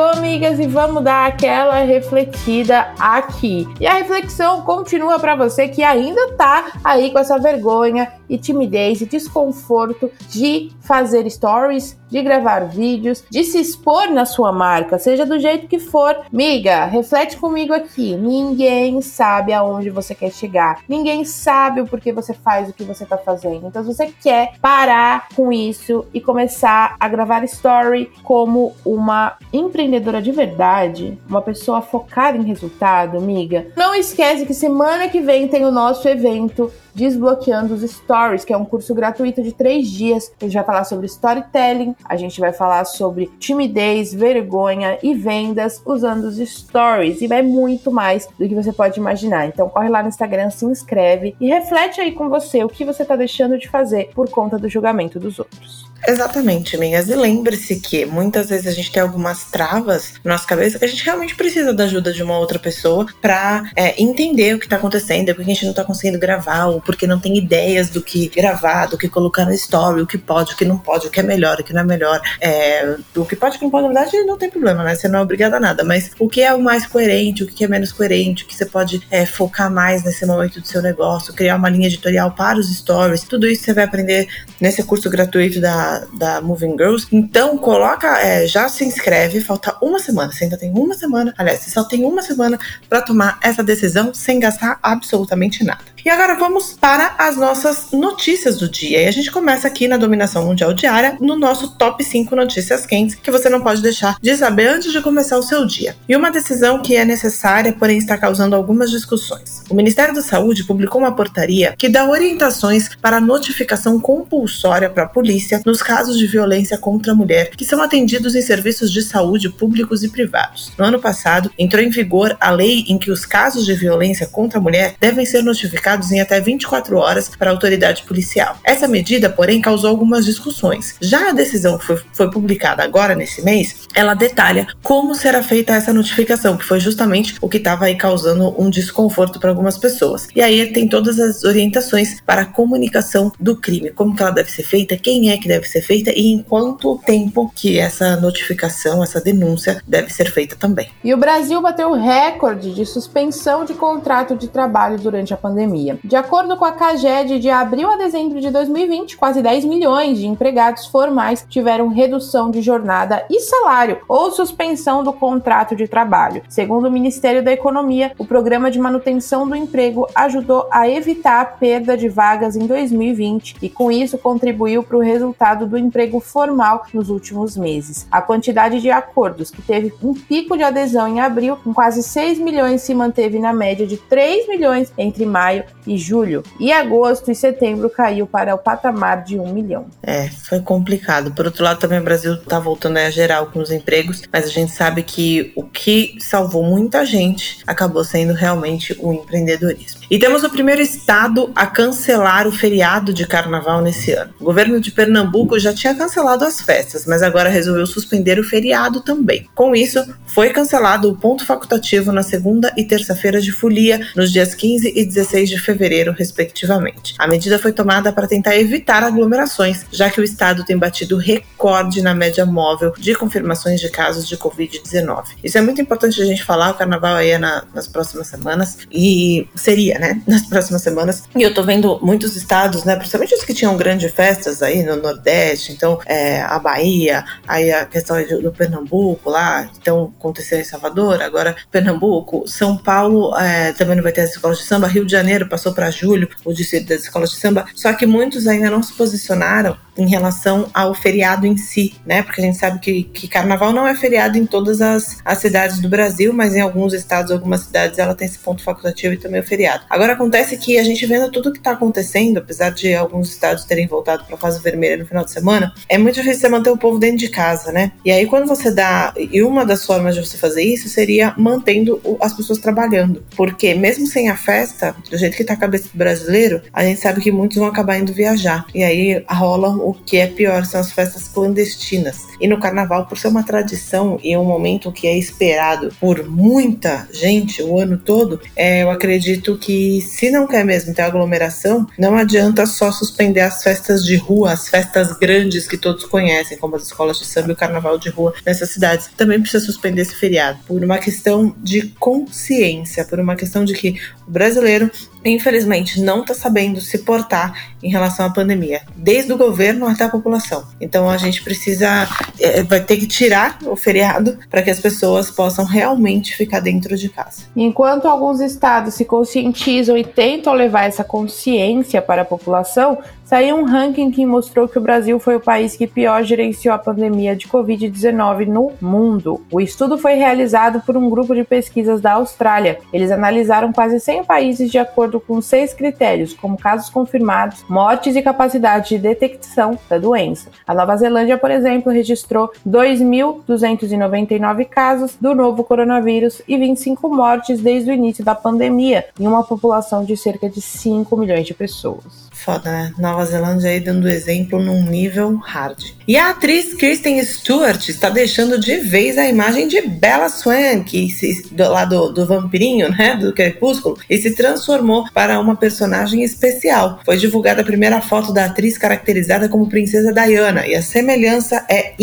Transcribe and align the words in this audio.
Chegou, 0.00 0.06
amigas, 0.08 0.58
e 0.58 0.66
vamos 0.66 1.04
dar 1.04 1.26
aquela 1.26 1.80
refletida 1.80 2.88
aqui. 2.98 3.68
E 3.78 3.86
a 3.86 3.94
reflexão 3.94 4.62
continua 4.62 5.18
para 5.18 5.36
você 5.36 5.68
que 5.68 5.82
ainda 5.82 6.32
tá 6.32 6.72
aí 6.82 7.10
com 7.10 7.18
essa 7.18 7.38
vergonha 7.38 8.10
e 8.30 8.38
timidez 8.38 9.00
e 9.00 9.06
desconforto 9.06 10.10
de 10.28 10.70
fazer 10.80 11.28
stories, 11.28 11.98
de 12.08 12.22
gravar 12.22 12.60
vídeos, 12.60 13.24
de 13.28 13.44
se 13.44 13.60
expor 13.60 14.10
na 14.10 14.24
sua 14.24 14.52
marca, 14.52 14.98
seja 14.98 15.26
do 15.26 15.38
jeito 15.38 15.66
que 15.66 15.78
for. 15.78 16.16
Miga, 16.32 16.84
reflete 16.86 17.36
comigo 17.36 17.74
aqui. 17.74 18.16
Ninguém 18.16 19.00
sabe 19.02 19.52
aonde 19.52 19.90
você 19.90 20.14
quer 20.14 20.30
chegar. 20.30 20.82
Ninguém 20.88 21.24
sabe 21.24 21.80
o 21.80 21.86
porquê 21.86 22.12
você 22.12 22.32
faz 22.32 22.68
o 22.68 22.72
que 22.72 22.84
você 22.84 23.04
tá 23.04 23.18
fazendo. 23.18 23.66
Então, 23.66 23.82
se 23.82 23.94
você 23.94 24.06
quer 24.22 24.54
parar 24.60 25.28
com 25.34 25.52
isso 25.52 26.06
e 26.14 26.20
começar 26.20 26.96
a 26.98 27.08
gravar 27.08 27.44
story 27.44 28.10
como 28.22 28.74
uma 28.84 29.36
empreendedora 29.52 30.22
de 30.22 30.30
verdade, 30.30 31.18
uma 31.28 31.42
pessoa 31.42 31.82
focada 31.82 32.38
em 32.38 32.44
resultado, 32.44 33.18
amiga, 33.18 33.66
não 33.76 33.94
esquece 33.94 34.46
que 34.46 34.54
semana 34.54 35.08
que 35.08 35.20
vem 35.20 35.48
tem 35.48 35.64
o 35.64 35.70
nosso 35.70 36.08
evento 36.08 36.70
Desbloqueando 36.94 37.74
os 37.74 37.82
Stories, 37.82 38.44
que 38.44 38.52
é 38.52 38.56
um 38.56 38.64
curso 38.64 38.94
gratuito 38.94 39.42
de 39.42 39.52
três 39.52 39.88
dias. 39.88 40.32
A 40.40 40.44
gente 40.44 40.54
vai 40.54 40.64
falar 40.64 40.84
sobre 40.84 41.06
storytelling, 41.06 41.94
a 42.04 42.16
gente 42.16 42.40
vai 42.40 42.52
falar 42.52 42.84
sobre 42.84 43.30
timidez, 43.38 44.12
vergonha 44.12 44.98
e 45.02 45.14
vendas 45.14 45.80
usando 45.84 46.24
os 46.24 46.36
stories. 46.36 47.20
E 47.20 47.32
é 47.32 47.42
muito 47.42 47.90
mais 47.90 48.26
do 48.38 48.48
que 48.48 48.54
você 48.54 48.72
pode 48.72 48.98
imaginar. 48.98 49.46
Então 49.46 49.68
corre 49.68 49.88
lá 49.88 50.02
no 50.02 50.08
Instagram, 50.08 50.50
se 50.50 50.64
inscreve 50.64 51.34
e 51.40 51.48
reflete 51.48 52.00
aí 52.00 52.12
com 52.12 52.28
você 52.28 52.62
o 52.64 52.68
que 52.68 52.84
você 52.84 53.02
está 53.02 53.16
deixando 53.16 53.58
de 53.58 53.68
fazer 53.68 54.10
por 54.14 54.28
conta 54.30 54.58
do 54.58 54.68
julgamento 54.68 55.18
dos 55.18 55.38
outros. 55.38 55.90
Exatamente, 56.06 56.76
amigas. 56.76 57.08
E 57.08 57.14
lembre-se 57.14 57.78
que 57.80 58.06
muitas 58.06 58.48
vezes 58.48 58.66
a 58.66 58.72
gente 58.72 58.90
tem 58.90 59.02
algumas 59.02 59.44
travas 59.44 60.14
na 60.24 60.32
nossa 60.32 60.46
cabeça 60.46 60.78
que 60.78 60.84
a 60.84 60.88
gente 60.88 61.04
realmente 61.04 61.34
precisa 61.34 61.72
da 61.72 61.84
ajuda 61.84 62.12
de 62.12 62.22
uma 62.22 62.38
outra 62.38 62.58
pessoa 62.58 63.06
para 63.20 63.70
é, 63.76 64.00
entender 64.02 64.54
o 64.54 64.58
que 64.58 64.68
tá 64.68 64.76
acontecendo, 64.76 65.34
porque 65.34 65.50
a 65.50 65.54
gente 65.54 65.66
não 65.66 65.74
tá 65.74 65.84
conseguindo 65.84 66.18
gravar, 66.18 66.66
ou 66.80 66.82
porque 66.82 67.06
não 67.06 67.20
tem 67.20 67.36
ideias 67.36 67.90
do 67.90 68.02
que 68.02 68.28
gravar, 68.28 68.86
do 68.86 68.96
que 68.96 69.08
colocar 69.08 69.44
no 69.44 69.52
story, 69.52 70.00
o 70.00 70.06
que 70.06 70.18
pode, 70.18 70.54
o 70.54 70.56
que 70.56 70.64
não 70.64 70.78
pode, 70.78 71.06
o 71.06 71.10
que 71.10 71.20
é 71.20 71.22
melhor, 71.22 71.60
o 71.60 71.64
que 71.64 71.72
não 71.72 71.82
é 71.82 71.84
melhor. 71.84 72.20
É, 72.40 72.96
o 73.14 73.24
que 73.24 73.36
pode, 73.36 73.56
o 73.56 73.58
que 73.58 73.64
não 73.64 73.70
pode, 73.70 73.88
na 73.88 73.92
verdade, 73.92 74.24
não 74.24 74.38
tem 74.38 74.50
problema, 74.50 74.82
né? 74.82 74.94
Você 74.94 75.08
não 75.08 75.20
é 75.20 75.22
obrigada 75.22 75.58
a 75.58 75.60
nada. 75.60 75.84
Mas 75.84 76.10
o 76.18 76.28
que 76.28 76.40
é 76.40 76.52
o 76.54 76.60
mais 76.60 76.86
coerente, 76.86 77.44
o 77.44 77.46
que 77.46 77.64
é 77.64 77.68
menos 77.68 77.92
coerente, 77.92 78.44
o 78.44 78.46
que 78.46 78.54
você 78.54 78.66
pode 78.66 79.02
é, 79.10 79.26
focar 79.26 79.70
mais 79.70 80.02
nesse 80.02 80.24
momento 80.24 80.60
do 80.60 80.66
seu 80.66 80.80
negócio, 80.82 81.34
criar 81.34 81.56
uma 81.56 81.68
linha 81.68 81.86
editorial 81.86 82.32
para 82.32 82.58
os 82.58 82.74
stories, 82.74 83.22
tudo 83.24 83.46
isso 83.46 83.64
você 83.64 83.74
vai 83.74 83.84
aprender 83.84 84.26
nesse 84.60 84.82
curso 84.82 85.10
gratuito 85.10 85.60
da 85.60 86.00
da, 86.16 86.40
Moving 86.40 86.72
Girls. 86.72 87.06
Então, 87.12 87.56
coloca, 87.58 88.20
é, 88.20 88.46
já 88.46 88.68
se 88.68 88.84
inscreve, 88.84 89.40
falta 89.40 89.76
uma 89.82 89.98
semana. 89.98 90.32
Você 90.32 90.44
ainda 90.44 90.56
tem 90.56 90.70
uma 90.70 90.94
semana, 90.94 91.34
aliás, 91.36 91.60
você 91.60 91.70
só 91.70 91.84
tem 91.84 92.04
uma 92.04 92.22
semana 92.22 92.58
para 92.88 93.02
tomar 93.02 93.38
essa 93.42 93.62
decisão 93.62 94.12
sem 94.14 94.38
gastar 94.38 94.78
absolutamente 94.82 95.64
nada. 95.64 95.84
E 96.04 96.08
agora 96.08 96.34
vamos 96.34 96.72
para 96.72 97.14
as 97.18 97.36
nossas 97.36 97.88
notícias 97.92 98.56
do 98.56 98.68
dia. 98.68 99.02
E 99.02 99.06
a 99.06 99.10
gente 99.10 99.30
começa 99.30 99.68
aqui 99.68 99.86
na 99.86 99.98
Dominação 99.98 100.46
Mundial 100.46 100.72
Diária, 100.72 101.16
no 101.20 101.36
nosso 101.36 101.76
top 101.76 102.02
5 102.02 102.34
notícias 102.34 102.86
quentes 102.86 103.16
que 103.16 103.30
você 103.30 103.50
não 103.50 103.60
pode 103.60 103.82
deixar 103.82 104.16
de 104.20 104.34
saber 104.34 104.68
antes 104.68 104.92
de 104.92 105.02
começar 105.02 105.36
o 105.36 105.42
seu 105.42 105.66
dia. 105.66 105.94
E 106.08 106.16
uma 106.16 106.30
decisão 106.30 106.80
que 106.80 106.96
é 106.96 107.04
necessária, 107.04 107.72
porém 107.72 107.98
está 107.98 108.16
causando 108.16 108.56
algumas 108.56 108.90
discussões. 108.90 109.62
O 109.68 109.74
Ministério 109.74 110.14
da 110.14 110.22
Saúde 110.22 110.64
publicou 110.64 111.02
uma 111.02 111.14
portaria 111.14 111.74
que 111.76 111.88
dá 111.88 112.08
orientações 112.08 112.88
para 112.96 113.20
notificação 113.20 114.00
compulsória 114.00 114.88
para 114.88 115.04
a 115.04 115.08
polícia 115.08 115.60
nos 115.66 115.82
casos 115.82 116.18
de 116.18 116.26
violência 116.26 116.78
contra 116.78 117.12
a 117.12 117.14
mulher 117.14 117.50
que 117.50 117.64
são 117.64 117.82
atendidos 117.82 118.34
em 118.34 118.42
serviços 118.42 118.90
de 118.90 119.02
saúde 119.02 119.50
públicos 119.50 120.02
e 120.02 120.08
privados. 120.08 120.72
No 120.78 120.84
ano 120.84 120.98
passado, 120.98 121.50
entrou 121.58 121.82
em 121.82 121.90
vigor 121.90 122.36
a 122.40 122.50
lei 122.50 122.84
em 122.88 122.98
que 122.98 123.10
os 123.10 123.26
casos 123.26 123.66
de 123.66 123.74
violência 123.74 124.26
contra 124.26 124.58
a 124.58 124.62
mulher 124.62 124.94
devem 124.98 125.26
ser 125.26 125.42
notificados 125.42 125.89
em 126.10 126.20
até 126.20 126.40
24 126.40 126.96
horas 126.96 127.28
para 127.28 127.50
a 127.50 127.52
autoridade 127.52 128.02
policial. 128.02 128.56
Essa 128.64 128.86
medida, 128.86 129.30
porém, 129.30 129.60
causou 129.60 129.90
algumas 129.90 130.24
discussões. 130.24 130.94
Já 131.00 131.30
a 131.30 131.32
decisão 131.32 131.78
foi, 131.78 132.00
foi 132.12 132.30
publicada 132.30 132.82
agora 132.82 133.14
nesse 133.14 133.42
mês, 133.42 133.88
ela 133.94 134.14
detalha 134.14 134.66
como 134.82 135.14
será 135.14 135.42
feita 135.42 135.74
essa 135.74 135.92
notificação, 135.92 136.56
que 136.56 136.64
foi 136.64 136.80
justamente 136.80 137.36
o 137.40 137.48
que 137.48 137.58
estava 137.58 137.86
aí 137.86 137.96
causando 137.96 138.54
um 138.60 138.70
desconforto 138.70 139.38
para 139.38 139.50
algumas 139.50 139.78
pessoas. 139.78 140.28
E 140.34 140.42
aí 140.42 140.72
tem 140.72 140.88
todas 140.88 141.18
as 141.18 141.44
orientações 141.44 142.20
para 142.20 142.42
a 142.42 142.46
comunicação 142.46 143.32
do 143.38 143.56
crime, 143.56 143.90
como 143.90 144.14
que 144.14 144.22
ela 144.22 144.32
deve 144.32 144.50
ser 144.50 144.62
feita, 144.62 144.96
quem 144.96 145.30
é 145.30 145.36
que 145.36 145.48
deve 145.48 145.66
ser 145.66 145.82
feita 145.82 146.10
e 146.14 146.32
em 146.32 146.42
quanto 146.42 146.98
tempo 147.04 147.50
que 147.54 147.78
essa 147.78 148.16
notificação, 148.16 149.02
essa 149.02 149.20
denúncia 149.20 149.82
deve 149.86 150.12
ser 150.12 150.30
feita 150.30 150.56
também. 150.56 150.88
E 151.02 151.12
o 151.12 151.16
Brasil 151.16 151.60
bateu 151.60 151.92
recorde 151.92 152.74
de 152.74 152.86
suspensão 152.86 153.64
de 153.64 153.74
contrato 153.74 154.36
de 154.36 154.48
trabalho 154.48 154.98
durante 154.98 155.32
a 155.32 155.36
pandemia 155.36 155.79
pandemia. 155.80 155.98
De 156.04 156.16
acordo 156.16 156.56
com 156.56 156.64
a 156.64 156.72
CAGED, 156.72 157.38
de 157.38 157.50
abril 157.50 157.90
a 157.90 157.96
dezembro 157.96 158.40
de 158.40 158.50
2020, 158.50 159.16
quase 159.16 159.42
10 159.42 159.64
milhões 159.64 160.18
de 160.18 160.26
empregados 160.26 160.86
formais 160.86 161.44
tiveram 161.48 161.88
redução 161.88 162.50
de 162.50 162.60
jornada 162.60 163.24
e 163.30 163.40
salário 163.40 163.98
ou 164.08 164.30
suspensão 164.30 165.02
do 165.02 165.12
contrato 165.12 165.74
de 165.74 165.88
trabalho. 165.88 166.42
Segundo 166.48 166.86
o 166.86 166.90
Ministério 166.90 167.42
da 167.42 167.52
Economia, 167.52 168.12
o 168.18 168.24
programa 168.24 168.70
de 168.70 168.78
manutenção 168.78 169.48
do 169.48 169.56
emprego 169.56 170.06
ajudou 170.14 170.68
a 170.70 170.88
evitar 170.88 171.40
a 171.40 171.44
perda 171.44 171.96
de 171.96 172.08
vagas 172.08 172.56
em 172.56 172.66
2020 172.66 173.56
e, 173.62 173.68
com 173.68 173.90
isso, 173.90 174.18
contribuiu 174.18 174.82
para 174.82 174.96
o 174.96 175.00
resultado 175.00 175.66
do 175.66 175.78
emprego 175.78 176.20
formal 176.20 176.84
nos 176.92 177.08
últimos 177.08 177.56
meses. 177.56 178.06
A 178.10 178.20
quantidade 178.20 178.80
de 178.80 178.90
acordos, 178.90 179.50
que 179.50 179.62
teve 179.62 179.92
um 180.02 180.12
pico 180.14 180.56
de 180.56 180.62
adesão 180.62 181.08
em 181.08 181.20
abril, 181.20 181.56
com 181.56 181.72
quase 181.72 182.02
6 182.02 182.38
milhões, 182.38 182.82
se 182.82 182.94
manteve 182.94 183.38
na 183.38 183.52
média 183.52 183.86
de 183.86 183.96
3 183.96 184.48
milhões 184.48 184.92
entre 184.96 185.24
maio 185.24 185.64
e 185.86 185.96
julho. 185.96 186.42
E 186.58 186.72
agosto 186.72 187.30
e 187.30 187.34
setembro 187.34 187.88
caiu 187.88 188.26
para 188.26 188.54
o 188.54 188.58
patamar 188.58 189.24
de 189.24 189.38
um 189.38 189.52
milhão. 189.52 189.86
É, 190.02 190.28
foi 190.28 190.60
complicado. 190.60 191.32
Por 191.32 191.46
outro 191.46 191.64
lado, 191.64 191.78
também 191.78 191.98
o 191.98 192.04
Brasil 192.04 192.34
está 192.34 192.58
voltando 192.58 192.98
a 192.98 193.10
geral 193.10 193.46
com 193.46 193.60
os 193.60 193.70
empregos, 193.70 194.22
mas 194.32 194.44
a 194.44 194.48
gente 194.48 194.72
sabe 194.72 195.02
que 195.02 195.52
o 195.56 195.64
que 195.72 196.16
salvou 196.18 196.62
muita 196.62 197.04
gente 197.04 197.58
acabou 197.66 198.04
sendo 198.04 198.32
realmente 198.32 198.96
o 198.98 199.12
empreendedorismo. 199.12 200.00
E 200.10 200.18
temos 200.18 200.42
o 200.42 200.50
primeiro 200.50 200.82
estado 200.82 201.52
a 201.54 201.66
cancelar 201.66 202.46
o 202.46 202.52
feriado 202.52 203.12
de 203.14 203.26
carnaval 203.26 203.80
nesse 203.80 204.12
ano. 204.12 204.34
O 204.40 204.44
governo 204.44 204.80
de 204.80 204.90
Pernambuco 204.90 205.58
já 205.58 205.72
tinha 205.72 205.94
cancelado 205.94 206.44
as 206.44 206.60
festas, 206.60 207.06
mas 207.06 207.22
agora 207.22 207.48
resolveu 207.48 207.86
suspender 207.86 208.38
o 208.38 208.44
feriado 208.44 209.00
também. 209.00 209.46
Com 209.54 209.74
isso, 209.74 210.04
foi 210.26 210.50
cancelado 210.50 211.08
o 211.08 211.16
ponto 211.16 211.46
facultativo 211.46 212.12
na 212.12 212.22
segunda 212.22 212.72
e 212.76 212.84
terça-feira 212.84 213.40
de 213.40 213.52
folia, 213.52 214.00
nos 214.16 214.32
dias 214.32 214.54
15 214.54 214.92
e 214.94 215.04
16 215.04 215.48
de 215.48 215.58
fevereiro, 215.58 216.12
respectivamente. 216.12 217.14
A 217.18 217.28
medida 217.28 217.58
foi 217.58 217.72
tomada 217.72 218.12
para 218.12 218.26
tentar 218.26 218.56
evitar 218.56 219.02
aglomerações, 219.02 219.86
já 219.92 220.10
que 220.10 220.20
o 220.20 220.24
estado 220.24 220.64
tem 220.64 220.76
batido 220.76 221.16
recorde 221.16 222.02
na 222.02 222.14
média 222.14 222.44
móvel 222.44 222.92
de 222.98 223.14
confirmações 223.14 223.80
de 223.80 223.88
casos 223.88 224.26
de 224.26 224.36
Covid-19. 224.36 225.24
Isso 225.44 225.56
é 225.56 225.60
muito 225.60 225.69
importante 225.78 226.20
a 226.20 226.24
gente 226.24 226.42
falar, 226.42 226.70
o 226.70 226.74
carnaval 226.74 227.16
aí 227.16 227.30
é 227.30 227.38
na, 227.38 227.64
nas 227.74 227.86
próximas 227.86 228.26
semanas, 228.26 228.78
e 228.90 229.48
seria, 229.54 229.98
né, 229.98 230.22
nas 230.26 230.46
próximas 230.46 230.82
semanas. 230.82 231.24
E 231.36 231.42
eu 231.42 231.52
tô 231.52 231.62
vendo 231.62 231.98
muitos 232.02 232.36
estados, 232.36 232.84
né, 232.84 232.96
principalmente 232.96 233.34
os 233.34 233.44
que 233.44 233.54
tinham 233.54 233.76
grandes 233.76 234.12
festas 234.12 234.62
aí 234.62 234.82
no 234.82 234.96
Nordeste, 234.96 235.72
então 235.72 235.98
é, 236.06 236.40
a 236.42 236.58
Bahia, 236.58 237.24
aí 237.46 237.70
a 237.72 237.84
questão 237.84 238.16
do 238.40 238.52
Pernambuco 238.52 239.30
lá, 239.30 239.68
então 239.80 240.12
aconteceu 240.18 240.58
em 240.58 240.64
Salvador, 240.64 241.22
agora 241.22 241.56
Pernambuco, 241.70 242.44
São 242.46 242.76
Paulo 242.76 243.36
é, 243.36 243.72
também 243.72 243.96
não 243.96 244.02
vai 244.02 244.12
ter 244.12 244.22
as 244.22 244.30
escolas 244.30 244.58
de 244.58 244.64
samba, 244.64 244.86
Rio 244.86 245.04
de 245.04 245.12
Janeiro 245.12 245.48
passou 245.48 245.72
para 245.72 245.90
julho 245.90 246.28
o 246.44 246.52
distrito 246.52 246.88
das 246.88 247.02
escolas 247.02 247.30
de 247.30 247.36
samba, 247.36 247.66
só 247.74 247.92
que 247.92 248.06
muitos 248.06 248.46
ainda 248.46 248.70
não 248.70 248.82
se 248.82 248.92
posicionaram 248.94 249.76
em 250.00 250.08
relação 250.08 250.68
ao 250.72 250.94
feriado 250.94 251.46
em 251.46 251.56
si, 251.56 251.94
né? 252.06 252.22
Porque 252.22 252.40
a 252.40 252.44
gente 252.44 252.56
sabe 252.56 252.78
que, 252.78 253.04
que 253.04 253.28
carnaval 253.28 253.72
não 253.72 253.86
é 253.86 253.94
feriado 253.94 254.38
em 254.38 254.46
todas 254.46 254.80
as, 254.80 255.18
as 255.24 255.38
cidades 255.38 255.80
do 255.80 255.88
Brasil, 255.88 256.32
mas 256.32 256.56
em 256.56 256.60
alguns 256.60 256.94
estados, 256.94 257.30
algumas 257.30 257.60
cidades, 257.60 257.98
ela 257.98 258.14
tem 258.14 258.26
esse 258.26 258.38
ponto 258.38 258.62
facultativo 258.62 259.14
e 259.14 259.18
também 259.18 259.40
o 259.40 259.44
feriado. 259.44 259.84
Agora 259.90 260.14
acontece 260.14 260.56
que 260.56 260.78
a 260.78 260.82
gente 260.82 261.04
vendo 261.06 261.30
tudo 261.30 261.52
que 261.52 261.58
está 261.58 261.72
acontecendo, 261.72 262.38
apesar 262.38 262.70
de 262.70 262.94
alguns 262.94 263.30
estados 263.30 263.64
terem 263.64 263.86
voltado 263.86 264.24
para 264.24 264.34
a 264.34 264.38
fase 264.38 264.60
vermelha 264.62 264.96
no 264.96 265.06
final 265.06 265.24
de 265.24 265.30
semana, 265.30 265.72
é 265.88 265.98
muito 265.98 266.14
difícil 266.14 266.40
você 266.40 266.48
manter 266.48 266.70
o 266.70 266.78
povo 266.78 266.98
dentro 266.98 267.18
de 267.18 267.28
casa, 267.28 267.70
né? 267.70 267.92
E 268.04 268.10
aí 268.10 268.26
quando 268.26 268.46
você 268.46 268.70
dá, 268.70 269.12
e 269.16 269.42
uma 269.42 269.66
das 269.66 269.84
formas 269.84 270.14
de 270.14 270.24
você 270.24 270.38
fazer 270.38 270.62
isso 270.62 270.88
seria 270.88 271.34
mantendo 271.36 272.00
as 272.20 272.32
pessoas 272.32 272.58
trabalhando, 272.58 273.22
porque 273.36 273.74
mesmo 273.74 274.06
sem 274.06 274.28
a 274.28 274.36
festa, 274.36 274.94
do 275.10 275.18
jeito 275.18 275.36
que 275.36 275.42
está 275.42 275.54
a 275.54 275.56
cabeça 275.56 275.88
do 275.92 275.98
brasileiro, 275.98 276.62
a 276.72 276.84
gente 276.84 277.00
sabe 277.00 277.20
que 277.20 277.30
muitos 277.30 277.58
vão 277.58 277.66
acabar 277.66 277.98
indo 277.98 278.12
viajar. 278.12 278.64
E 278.74 278.82
aí 278.82 279.22
rola 279.28 279.68
o 279.70 279.89
que 279.94 280.16
é 280.16 280.26
pior, 280.26 280.64
são 280.64 280.80
as 280.80 280.92
festas 280.92 281.28
clandestinas. 281.28 282.26
E 282.40 282.48
no 282.48 282.58
carnaval, 282.58 283.06
por 283.06 283.18
ser 283.18 283.28
uma 283.28 283.42
tradição 283.42 284.18
e 284.22 284.36
um 284.36 284.44
momento 284.44 284.92
que 284.92 285.06
é 285.06 285.16
esperado 285.16 285.92
por 286.00 286.28
muita 286.28 287.06
gente 287.12 287.62
o 287.62 287.78
ano 287.78 287.98
todo, 287.98 288.40
é, 288.56 288.82
eu 288.82 288.90
acredito 288.90 289.56
que 289.58 290.00
se 290.00 290.30
não 290.30 290.46
quer 290.46 290.64
mesmo 290.64 290.94
ter 290.94 291.02
aglomeração, 291.02 291.86
não 291.98 292.16
adianta 292.16 292.66
só 292.66 292.90
suspender 292.90 293.40
as 293.40 293.62
festas 293.62 294.04
de 294.04 294.16
rua, 294.16 294.52
as 294.52 294.68
festas 294.68 295.12
grandes 295.18 295.66
que 295.66 295.76
todos 295.76 296.04
conhecem, 296.04 296.58
como 296.58 296.76
as 296.76 296.84
escolas 296.84 297.18
de 297.18 297.26
samba 297.26 297.50
e 297.50 297.52
o 297.52 297.56
carnaval 297.56 297.98
de 297.98 298.08
rua 298.08 298.34
nessas 298.44 298.70
cidades. 298.70 299.08
Também 299.16 299.40
precisa 299.40 299.64
suspender 299.64 300.02
esse 300.02 300.14
feriado 300.14 300.58
por 300.66 300.82
uma 300.82 300.98
questão 300.98 301.54
de 301.58 301.88
consciência, 301.98 303.04
por 303.04 303.18
uma 303.18 303.36
questão 303.36 303.64
de 303.64 303.74
que 303.74 304.00
o 304.26 304.30
brasileiro 304.30 304.90
infelizmente, 305.24 306.00
não 306.00 306.22
está 306.22 306.34
sabendo 306.34 306.80
se 306.80 306.98
portar 306.98 307.70
em 307.82 307.90
relação 307.90 308.26
à 308.26 308.30
pandemia, 308.30 308.82
desde 308.96 309.32
o 309.32 309.36
governo 309.36 309.86
até 309.86 310.04
a 310.04 310.08
população. 310.08 310.64
Então 310.80 311.08
a 311.08 311.16
gente 311.16 311.42
precisa, 311.42 312.08
é, 312.38 312.62
vai 312.62 312.80
ter 312.80 312.96
que 312.96 313.06
tirar 313.06 313.58
o 313.64 313.76
feriado 313.76 314.38
para 314.48 314.62
que 314.62 314.70
as 314.70 314.80
pessoas 314.80 315.30
possam 315.30 315.64
realmente 315.64 316.36
ficar 316.36 316.60
dentro 316.60 316.96
de 316.96 317.08
casa. 317.08 317.42
Enquanto 317.56 318.06
alguns 318.06 318.40
estados 318.40 318.94
se 318.94 319.04
conscientizam 319.04 319.96
e 319.96 320.04
tentam 320.04 320.52
levar 320.52 320.84
essa 320.84 321.04
consciência 321.04 322.00
para 322.00 322.22
a 322.22 322.24
população, 322.24 322.98
saiu 323.30 323.54
um 323.54 323.64
ranking 323.64 324.10
que 324.10 324.26
mostrou 324.26 324.66
que 324.66 324.76
o 324.76 324.80
Brasil 324.80 325.20
foi 325.20 325.36
o 325.36 325.40
país 325.40 325.76
que 325.76 325.86
pior 325.86 326.24
gerenciou 326.24 326.74
a 326.74 326.78
pandemia 326.78 327.36
de 327.36 327.46
Covid-19 327.46 328.48
no 328.48 328.72
mundo. 328.80 329.40
O 329.52 329.60
estudo 329.60 329.96
foi 329.96 330.14
realizado 330.14 330.80
por 330.80 330.96
um 330.96 331.08
grupo 331.08 331.32
de 331.32 331.44
pesquisas 331.44 332.00
da 332.00 332.14
Austrália. 332.14 332.80
Eles 332.92 333.12
analisaram 333.12 333.72
quase 333.72 334.00
100 334.00 334.24
países 334.24 334.68
de 334.68 334.78
acordo 334.78 335.20
com 335.20 335.40
seis 335.40 335.72
critérios, 335.72 336.34
como 336.34 336.58
casos 336.58 336.90
confirmados, 336.90 337.64
mortes 337.68 338.16
e 338.16 338.22
capacidade 338.22 338.88
de 338.88 338.98
detecção 338.98 339.78
da 339.88 339.96
doença. 339.96 340.50
A 340.66 340.74
Nova 340.74 340.96
Zelândia, 340.96 341.38
por 341.38 341.52
exemplo, 341.52 341.92
registrou 341.92 342.50
2.299 342.68 344.64
casos 344.64 345.14
do 345.20 345.36
novo 345.36 345.62
coronavírus 345.62 346.42
e 346.48 346.58
25 346.58 347.08
mortes 347.08 347.60
desde 347.60 347.92
o 347.92 347.94
início 347.94 348.24
da 348.24 348.34
pandemia, 348.34 349.04
em 349.20 349.28
uma 349.28 349.44
população 349.44 350.04
de 350.04 350.16
cerca 350.16 350.50
de 350.50 350.60
5 350.60 351.16
milhões 351.16 351.46
de 351.46 351.54
pessoas. 351.54 352.29
Foda, 352.44 352.70
né? 352.70 352.92
Nova 352.98 353.24
Zelândia 353.26 353.70
aí 353.70 353.80
dando 353.80 354.08
exemplo 354.08 354.62
num 354.62 354.82
nível 354.84 355.36
hard. 355.36 355.92
E 356.08 356.16
a 356.16 356.30
atriz 356.30 356.72
Kristen 356.74 357.22
Stewart 357.22 357.88
está 357.88 358.08
deixando 358.08 358.58
de 358.58 358.78
vez 358.78 359.18
a 359.18 359.28
imagem 359.28 359.68
de 359.68 359.82
Bella 359.82 360.28
Swan, 360.28 360.82
que 360.82 361.10
se, 361.10 361.46
do, 361.52 361.70
lá 361.70 361.84
do, 361.84 362.10
do 362.12 362.26
vampirinho, 362.26 362.88
né? 362.90 363.14
Do 363.16 363.32
Crepúsculo, 363.34 363.98
e 364.08 364.16
se 364.16 364.34
transformou 364.34 365.04
para 365.12 365.38
uma 365.38 365.54
personagem 365.54 366.22
especial. 366.22 367.00
Foi 367.04 367.16
divulgada 367.16 367.60
a 367.60 367.64
primeira 367.64 368.00
foto 368.00 368.32
da 368.32 368.46
atriz 368.46 368.78
caracterizada 368.78 369.48
como 369.48 369.68
Princesa 369.68 370.12
Diana, 370.12 370.66
e 370.66 370.74
a 370.74 370.82
semelhança 370.82 371.66
é 371.68 371.94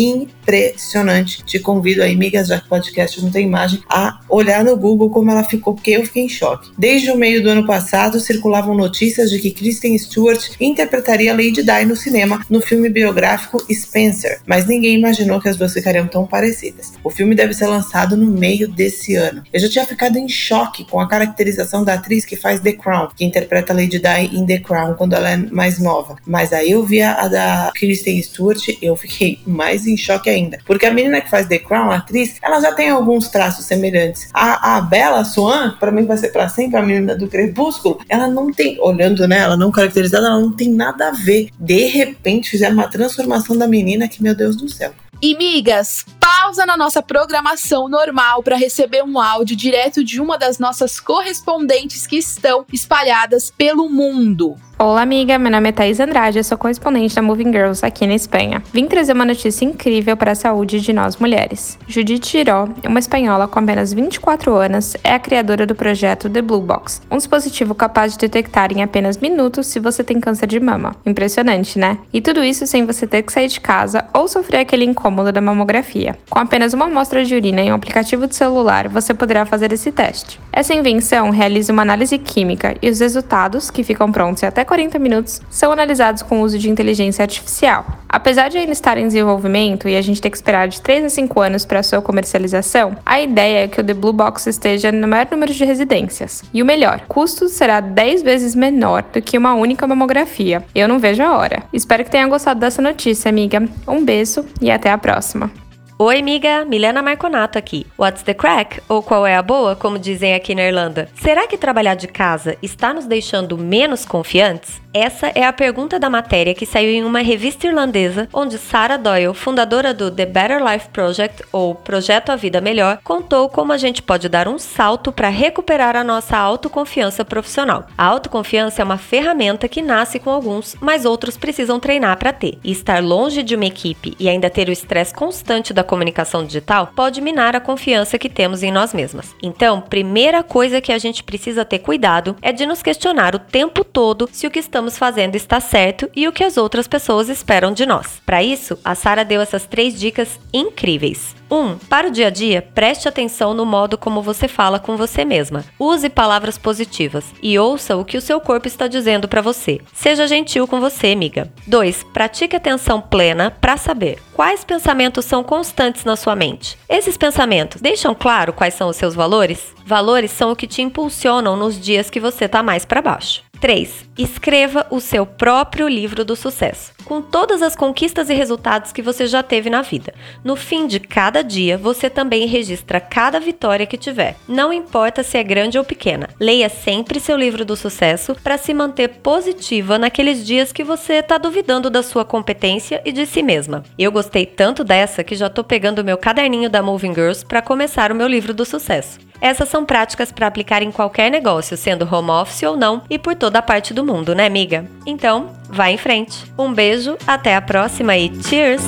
impressionante. 0.48 1.44
Te 1.44 1.58
convido 1.58 2.02
aí, 2.02 2.16
migas, 2.16 2.48
já 2.48 2.60
que 2.60 2.68
podcast 2.68 3.22
não 3.22 3.30
tem 3.30 3.46
imagem, 3.46 3.82
a 3.88 4.20
olhar 4.28 4.64
no 4.64 4.76
Google 4.76 5.10
como 5.10 5.30
ela 5.30 5.44
ficou, 5.44 5.74
porque 5.74 5.90
eu 5.90 6.04
fiquei 6.04 6.24
em 6.24 6.28
choque. 6.28 6.70
Desde 6.76 7.10
o 7.10 7.16
meio 7.16 7.42
do 7.42 7.50
ano 7.50 7.66
passado, 7.66 8.18
circulavam 8.20 8.74
notícias 8.74 9.30
de 9.30 9.38
que 9.38 9.50
Kristen 9.50 9.96
Stewart 9.98 10.18
Stewart 10.18 10.50
interpretaria 10.60 11.32
Lady 11.32 11.62
Di 11.62 11.84
no 11.86 11.96
cinema 11.96 12.44
no 12.48 12.60
filme 12.60 12.88
biográfico 12.88 13.58
Spencer, 13.72 14.40
mas 14.46 14.66
ninguém 14.66 14.98
imaginou 14.98 15.40
que 15.40 15.48
as 15.48 15.56
duas 15.56 15.72
ficariam 15.72 16.06
tão 16.06 16.26
parecidas. 16.26 16.92
O 17.04 17.10
filme 17.10 17.34
deve 17.34 17.54
ser 17.54 17.66
lançado 17.66 18.16
no 18.16 18.26
meio 18.26 18.68
desse 18.68 19.14
ano. 19.14 19.42
Eu 19.52 19.60
já 19.60 19.68
tinha 19.68 19.86
ficado 19.86 20.18
em 20.18 20.28
choque 20.28 20.84
com 20.84 21.00
a 21.00 21.08
caracterização 21.08 21.84
da 21.84 21.94
atriz 21.94 22.24
que 22.24 22.36
faz 22.36 22.60
The 22.60 22.72
Crown, 22.72 23.08
que 23.16 23.24
interpreta 23.24 23.72
Lady 23.72 23.98
Di 23.98 24.36
em 24.36 24.46
The 24.46 24.58
Crown 24.58 24.94
quando 24.94 25.14
ela 25.14 25.30
é 25.30 25.36
mais 25.36 25.78
nova. 25.78 26.16
Mas 26.26 26.52
aí 26.52 26.70
eu 26.70 26.84
vi 26.84 27.00
a 27.02 27.28
da 27.28 27.70
Kristen 27.74 28.20
Stewart, 28.22 28.62
eu 28.80 28.96
fiquei 28.96 29.38
mais 29.46 29.86
em 29.86 29.96
choque 29.96 30.28
ainda, 30.28 30.37
porque 30.66 30.86
a 30.86 30.92
menina 30.92 31.20
que 31.20 31.30
faz 31.30 31.46
The 31.46 31.58
Crown, 31.58 31.90
a 31.90 31.96
atriz, 31.96 32.36
ela 32.42 32.60
já 32.60 32.72
tem 32.72 32.90
alguns 32.90 33.28
traços 33.28 33.64
semelhantes. 33.64 34.28
A, 34.32 34.76
a 34.76 34.80
Bella 34.80 35.24
Swan, 35.24 35.76
para 35.78 35.90
mim 35.90 36.04
vai 36.04 36.16
ser 36.16 36.28
para 36.28 36.48
sempre 36.48 36.78
a 36.78 36.82
menina 36.82 37.16
do 37.16 37.28
Crepúsculo, 37.28 38.00
ela 38.08 38.28
não 38.28 38.52
tem, 38.52 38.78
olhando 38.80 39.26
nela, 39.26 39.48
ela 39.48 39.56
não 39.56 39.70
caracteriza 39.70 40.18
ela 40.18 40.38
não 40.38 40.52
tem 40.52 40.70
nada 40.70 41.08
a 41.08 41.12
ver. 41.12 41.48
De 41.58 41.86
repente 41.86 42.50
fizeram 42.50 42.74
uma 42.74 42.88
transformação 42.88 43.56
da 43.56 43.66
menina 43.66 44.08
que, 44.08 44.22
meu 44.22 44.34
Deus 44.34 44.56
do 44.56 44.68
céu. 44.68 44.92
E 45.20 45.36
migas, 45.36 46.06
pausa 46.48 46.64
na 46.64 46.78
nossa 46.78 47.02
programação 47.02 47.90
normal 47.90 48.42
para 48.42 48.56
receber 48.56 49.04
um 49.04 49.20
áudio 49.20 49.54
direto 49.54 50.02
de 50.02 50.18
uma 50.18 50.38
das 50.38 50.58
nossas 50.58 50.98
correspondentes 50.98 52.06
que 52.06 52.16
estão 52.16 52.64
espalhadas 52.72 53.50
pelo 53.50 53.86
mundo. 53.90 54.56
Olá, 54.80 55.02
amiga. 55.02 55.36
Meu 55.40 55.50
nome 55.50 55.70
é 55.70 55.72
Thais 55.72 55.98
Andrade, 55.98 56.38
eu 56.38 56.44
sou 56.44 56.56
correspondente 56.56 57.12
da 57.12 57.20
Moving 57.20 57.50
Girls 57.52 57.84
aqui 57.84 58.06
na 58.06 58.14
Espanha. 58.14 58.62
Vim 58.72 58.86
trazer 58.86 59.12
uma 59.12 59.24
notícia 59.24 59.64
incrível 59.64 60.16
para 60.16 60.30
a 60.30 60.36
saúde 60.36 60.80
de 60.80 60.92
nós 60.92 61.16
mulheres. 61.16 61.76
Judith 61.88 62.24
Giró, 62.24 62.68
uma 62.86 63.00
espanhola 63.00 63.48
com 63.48 63.58
apenas 63.58 63.92
24 63.92 64.54
anos, 64.54 64.96
é 65.02 65.14
a 65.14 65.18
criadora 65.18 65.66
do 65.66 65.74
projeto 65.74 66.30
The 66.30 66.40
Blue 66.40 66.60
Box, 66.60 67.02
um 67.10 67.16
dispositivo 67.16 67.74
capaz 67.74 68.12
de 68.12 68.18
detectar 68.18 68.70
em 68.70 68.80
apenas 68.80 69.16
minutos 69.16 69.66
se 69.66 69.80
você 69.80 70.04
tem 70.04 70.20
câncer 70.20 70.46
de 70.46 70.60
mama. 70.60 70.94
Impressionante, 71.04 71.76
né? 71.76 71.98
E 72.12 72.20
tudo 72.20 72.44
isso 72.44 72.64
sem 72.64 72.86
você 72.86 73.04
ter 73.04 73.24
que 73.24 73.32
sair 73.32 73.48
de 73.48 73.60
casa 73.60 74.04
ou 74.14 74.28
sofrer 74.28 74.60
aquele 74.60 74.84
incômodo 74.84 75.32
da 75.32 75.40
mamografia. 75.40 76.16
Com 76.30 76.37
apenas 76.40 76.72
uma 76.72 76.86
amostra 76.86 77.24
de 77.24 77.34
urina 77.34 77.60
em 77.60 77.72
um 77.72 77.74
aplicativo 77.74 78.26
de 78.26 78.34
celular, 78.34 78.88
você 78.88 79.12
poderá 79.12 79.44
fazer 79.44 79.72
esse 79.72 79.90
teste. 79.90 80.40
Essa 80.52 80.74
invenção 80.74 81.30
realiza 81.30 81.72
uma 81.72 81.82
análise 81.82 82.18
química 82.18 82.76
e 82.80 82.88
os 82.88 83.00
resultados, 83.00 83.70
que 83.70 83.82
ficam 83.82 84.10
prontos 84.10 84.42
em 84.42 84.46
até 84.46 84.64
40 84.64 84.98
minutos 84.98 85.40
são 85.50 85.72
analisados 85.72 86.22
com 86.22 86.40
o 86.40 86.42
uso 86.42 86.58
de 86.58 86.70
inteligência 86.70 87.22
artificial. 87.22 87.86
Apesar 88.08 88.48
de 88.48 88.58
ainda 88.58 88.72
estar 88.72 88.96
em 88.96 89.06
desenvolvimento 89.06 89.88
e 89.88 89.96
a 89.96 90.02
gente 90.02 90.20
ter 90.20 90.30
que 90.30 90.36
esperar 90.36 90.66
de 90.68 90.80
3 90.80 91.04
a 91.04 91.08
5 91.08 91.40
anos 91.40 91.66
para 91.66 91.82
sua 91.82 92.00
comercialização, 92.00 92.96
a 93.04 93.20
ideia 93.20 93.64
é 93.64 93.68
que 93.68 93.80
o 93.80 93.84
The 93.84 93.94
Blue 93.94 94.12
Box 94.12 94.46
esteja 94.46 94.90
no 94.90 95.06
maior 95.06 95.28
número 95.30 95.52
de 95.52 95.64
residências. 95.64 96.42
E 96.52 96.62
o 96.62 96.66
melhor, 96.66 97.02
custo 97.06 97.48
será 97.48 97.80
10 97.80 98.22
vezes 98.22 98.54
menor 98.54 99.04
do 99.12 99.20
que 99.20 99.36
uma 99.36 99.54
única 99.54 99.86
mamografia. 99.86 100.64
Eu 100.74 100.88
não 100.88 100.98
vejo 100.98 101.22
a 101.22 101.36
hora. 101.36 101.62
Espero 101.72 102.04
que 102.04 102.10
tenha 102.10 102.26
gostado 102.26 102.60
dessa 102.60 102.80
notícia, 102.80 103.28
amiga. 103.28 103.62
Um 103.86 104.04
beijo 104.04 104.44
e 104.60 104.70
até 104.70 104.90
a 104.90 104.98
próxima. 104.98 105.67
Oi, 106.00 106.20
amiga, 106.20 106.64
Milena 106.64 107.02
Marconato 107.02 107.58
aqui. 107.58 107.84
What's 107.98 108.22
the 108.22 108.32
crack? 108.32 108.80
Ou 108.88 109.02
qual 109.02 109.26
é 109.26 109.34
a 109.34 109.42
boa, 109.42 109.74
como 109.74 109.98
dizem 109.98 110.32
aqui 110.32 110.54
na 110.54 110.62
Irlanda? 110.62 111.08
Será 111.16 111.48
que 111.48 111.58
trabalhar 111.58 111.96
de 111.96 112.06
casa 112.06 112.56
está 112.62 112.94
nos 112.94 113.04
deixando 113.04 113.58
menos 113.58 114.04
confiantes? 114.04 114.80
Essa 115.00 115.30
é 115.32 115.44
a 115.44 115.52
pergunta 115.52 115.96
da 115.96 116.10
matéria 116.10 116.52
que 116.52 116.66
saiu 116.66 116.90
em 116.90 117.04
uma 117.04 117.20
revista 117.20 117.68
irlandesa, 117.68 118.28
onde 118.32 118.58
Sarah 118.58 118.96
Doyle, 118.96 119.32
fundadora 119.32 119.94
do 119.94 120.10
The 120.10 120.26
Better 120.26 120.60
Life 120.60 120.88
Project, 120.88 121.44
ou 121.52 121.72
Projeto 121.72 122.30
A 122.30 122.36
Vida 122.36 122.60
Melhor, 122.60 122.98
contou 123.04 123.48
como 123.48 123.72
a 123.72 123.76
gente 123.76 124.02
pode 124.02 124.28
dar 124.28 124.48
um 124.48 124.58
salto 124.58 125.12
para 125.12 125.28
recuperar 125.28 125.94
a 125.94 126.02
nossa 126.02 126.36
autoconfiança 126.36 127.24
profissional. 127.24 127.86
A 127.96 128.06
autoconfiança 128.06 128.82
é 128.82 128.84
uma 128.84 128.98
ferramenta 128.98 129.68
que 129.68 129.82
nasce 129.82 130.18
com 130.18 130.30
alguns, 130.30 130.74
mas 130.80 131.04
outros 131.04 131.36
precisam 131.36 131.78
treinar 131.78 132.16
para 132.18 132.32
ter. 132.32 132.58
E 132.64 132.72
estar 132.72 133.00
longe 133.00 133.44
de 133.44 133.54
uma 133.54 133.66
equipe 133.66 134.16
e 134.18 134.28
ainda 134.28 134.50
ter 134.50 134.68
o 134.68 134.72
estresse 134.72 135.14
constante 135.14 135.72
da 135.72 135.84
comunicação 135.84 136.44
digital 136.44 136.90
pode 136.96 137.20
minar 137.20 137.54
a 137.54 137.60
confiança 137.60 138.18
que 138.18 138.28
temos 138.28 138.64
em 138.64 138.72
nós 138.72 138.92
mesmas. 138.92 139.32
Então, 139.40 139.80
primeira 139.80 140.42
coisa 140.42 140.80
que 140.80 140.92
a 140.92 140.98
gente 140.98 141.22
precisa 141.22 141.64
ter 141.64 141.78
cuidado 141.78 142.34
é 142.42 142.52
de 142.52 142.66
nos 142.66 142.82
questionar 142.82 143.36
o 143.36 143.38
tempo 143.38 143.84
todo 143.84 144.28
se 144.32 144.44
o 144.44 144.50
que 144.50 144.58
estamos 144.58 144.87
estamos 144.88 144.98
fazendo 144.98 145.34
está 145.34 145.60
certo 145.60 146.10
e 146.16 146.26
o 146.26 146.32
que 146.32 146.42
as 146.42 146.56
outras 146.56 146.88
pessoas 146.88 147.28
esperam 147.28 147.72
de 147.72 147.84
nós. 147.84 148.20
Para 148.24 148.42
isso, 148.42 148.78
a 148.84 148.94
Sara 148.94 149.24
deu 149.24 149.40
essas 149.40 149.66
três 149.66 149.98
dicas 149.98 150.40
incríveis. 150.52 151.36
1. 151.50 151.56
Um, 151.56 151.78
para 151.78 152.08
o 152.08 152.10
dia 152.10 152.26
a 152.26 152.30
dia, 152.30 152.60
preste 152.74 153.08
atenção 153.08 153.54
no 153.54 153.64
modo 153.64 153.96
como 153.96 154.20
você 154.20 154.46
fala 154.46 154.78
com 154.78 154.96
você 154.96 155.24
mesma. 155.24 155.64
Use 155.78 156.08
palavras 156.10 156.58
positivas 156.58 157.24
e 157.42 157.58
ouça 157.58 157.96
o 157.96 158.04
que 158.04 158.18
o 158.18 158.20
seu 158.20 158.38
corpo 158.40 158.68
está 158.68 158.86
dizendo 158.86 159.26
para 159.26 159.40
você. 159.40 159.80
Seja 159.94 160.26
gentil 160.26 160.66
com 160.66 160.78
você, 160.78 161.08
amiga. 161.12 161.50
2. 161.66 162.04
Pratique 162.12 162.56
atenção 162.56 163.00
plena 163.00 163.50
para 163.50 163.78
saber 163.78 164.18
quais 164.34 164.62
pensamentos 164.62 165.24
são 165.24 165.42
constantes 165.42 166.04
na 166.04 166.16
sua 166.16 166.36
mente. 166.36 166.78
Esses 166.88 167.16
pensamentos 167.16 167.80
deixam 167.80 168.14
claro 168.14 168.52
quais 168.52 168.74
são 168.74 168.88
os 168.88 168.96
seus 168.96 169.14
valores? 169.14 169.74
Valores 169.86 170.30
são 170.30 170.52
o 170.52 170.56
que 170.56 170.66
te 170.66 170.82
impulsionam 170.82 171.56
nos 171.56 171.80
dias 171.80 172.10
que 172.10 172.20
você 172.20 172.44
está 172.44 172.62
mais 172.62 172.84
para 172.84 173.00
baixo. 173.00 173.47
3. 173.60 174.08
Escreva 174.16 174.86
o 174.90 175.00
seu 175.00 175.24
próprio 175.24 175.88
livro 175.88 176.24
do 176.24 176.34
sucesso, 176.34 176.92
com 177.04 177.20
todas 177.22 177.62
as 177.62 177.76
conquistas 177.76 178.28
e 178.28 178.34
resultados 178.34 178.92
que 178.92 179.02
você 179.02 179.26
já 179.26 179.42
teve 179.42 179.70
na 179.70 179.82
vida. 179.82 180.14
No 180.42 180.56
fim 180.56 180.86
de 180.86 180.98
cada 180.98 181.42
dia, 181.42 181.78
você 181.78 182.10
também 182.10 182.46
registra 182.46 183.00
cada 183.00 183.38
vitória 183.38 183.86
que 183.86 183.96
tiver. 183.96 184.36
Não 184.48 184.72
importa 184.72 185.22
se 185.22 185.38
é 185.38 185.42
grande 185.42 185.78
ou 185.78 185.84
pequena. 185.84 186.28
Leia 186.40 186.68
sempre 186.68 187.20
seu 187.20 187.36
livro 187.36 187.64
do 187.64 187.76
sucesso 187.76 188.34
para 188.42 188.58
se 188.58 188.74
manter 188.74 189.08
positiva 189.08 189.98
naqueles 189.98 190.44
dias 190.44 190.72
que 190.72 190.84
você 190.84 191.14
está 191.14 191.38
duvidando 191.38 191.90
da 191.90 192.02
sua 192.02 192.24
competência 192.24 193.00
e 193.04 193.12
de 193.12 193.26
si 193.26 193.42
mesma. 193.42 193.84
Eu 193.98 194.10
gostei 194.10 194.46
tanto 194.46 194.82
dessa 194.82 195.24
que 195.24 195.36
já 195.36 195.48
tô 195.48 195.62
pegando 195.62 196.04
meu 196.04 196.16
caderninho 196.16 196.70
da 196.70 196.82
Moving 196.82 197.14
Girls 197.14 197.44
para 197.44 197.62
começar 197.62 198.10
o 198.10 198.14
meu 198.14 198.26
livro 198.26 198.52
do 198.52 198.64
sucesso. 198.64 199.27
Essas 199.40 199.68
são 199.68 199.84
práticas 199.84 200.32
para 200.32 200.46
aplicar 200.46 200.82
em 200.82 200.90
qualquer 200.90 201.30
negócio, 201.30 201.76
sendo 201.76 202.08
home 202.12 202.30
office 202.30 202.62
ou 202.64 202.76
não, 202.76 203.02
e 203.08 203.18
por 203.18 203.34
toda 203.34 203.58
a 203.58 203.62
parte 203.62 203.94
do 203.94 204.04
mundo, 204.04 204.34
né, 204.34 204.46
amiga? 204.46 204.86
Então, 205.06 205.50
vá 205.68 205.90
em 205.90 205.98
frente. 205.98 206.52
Um 206.58 206.72
beijo, 206.72 207.16
até 207.26 207.54
a 207.54 207.62
próxima 207.62 208.16
e 208.16 208.30
cheers! 208.42 208.82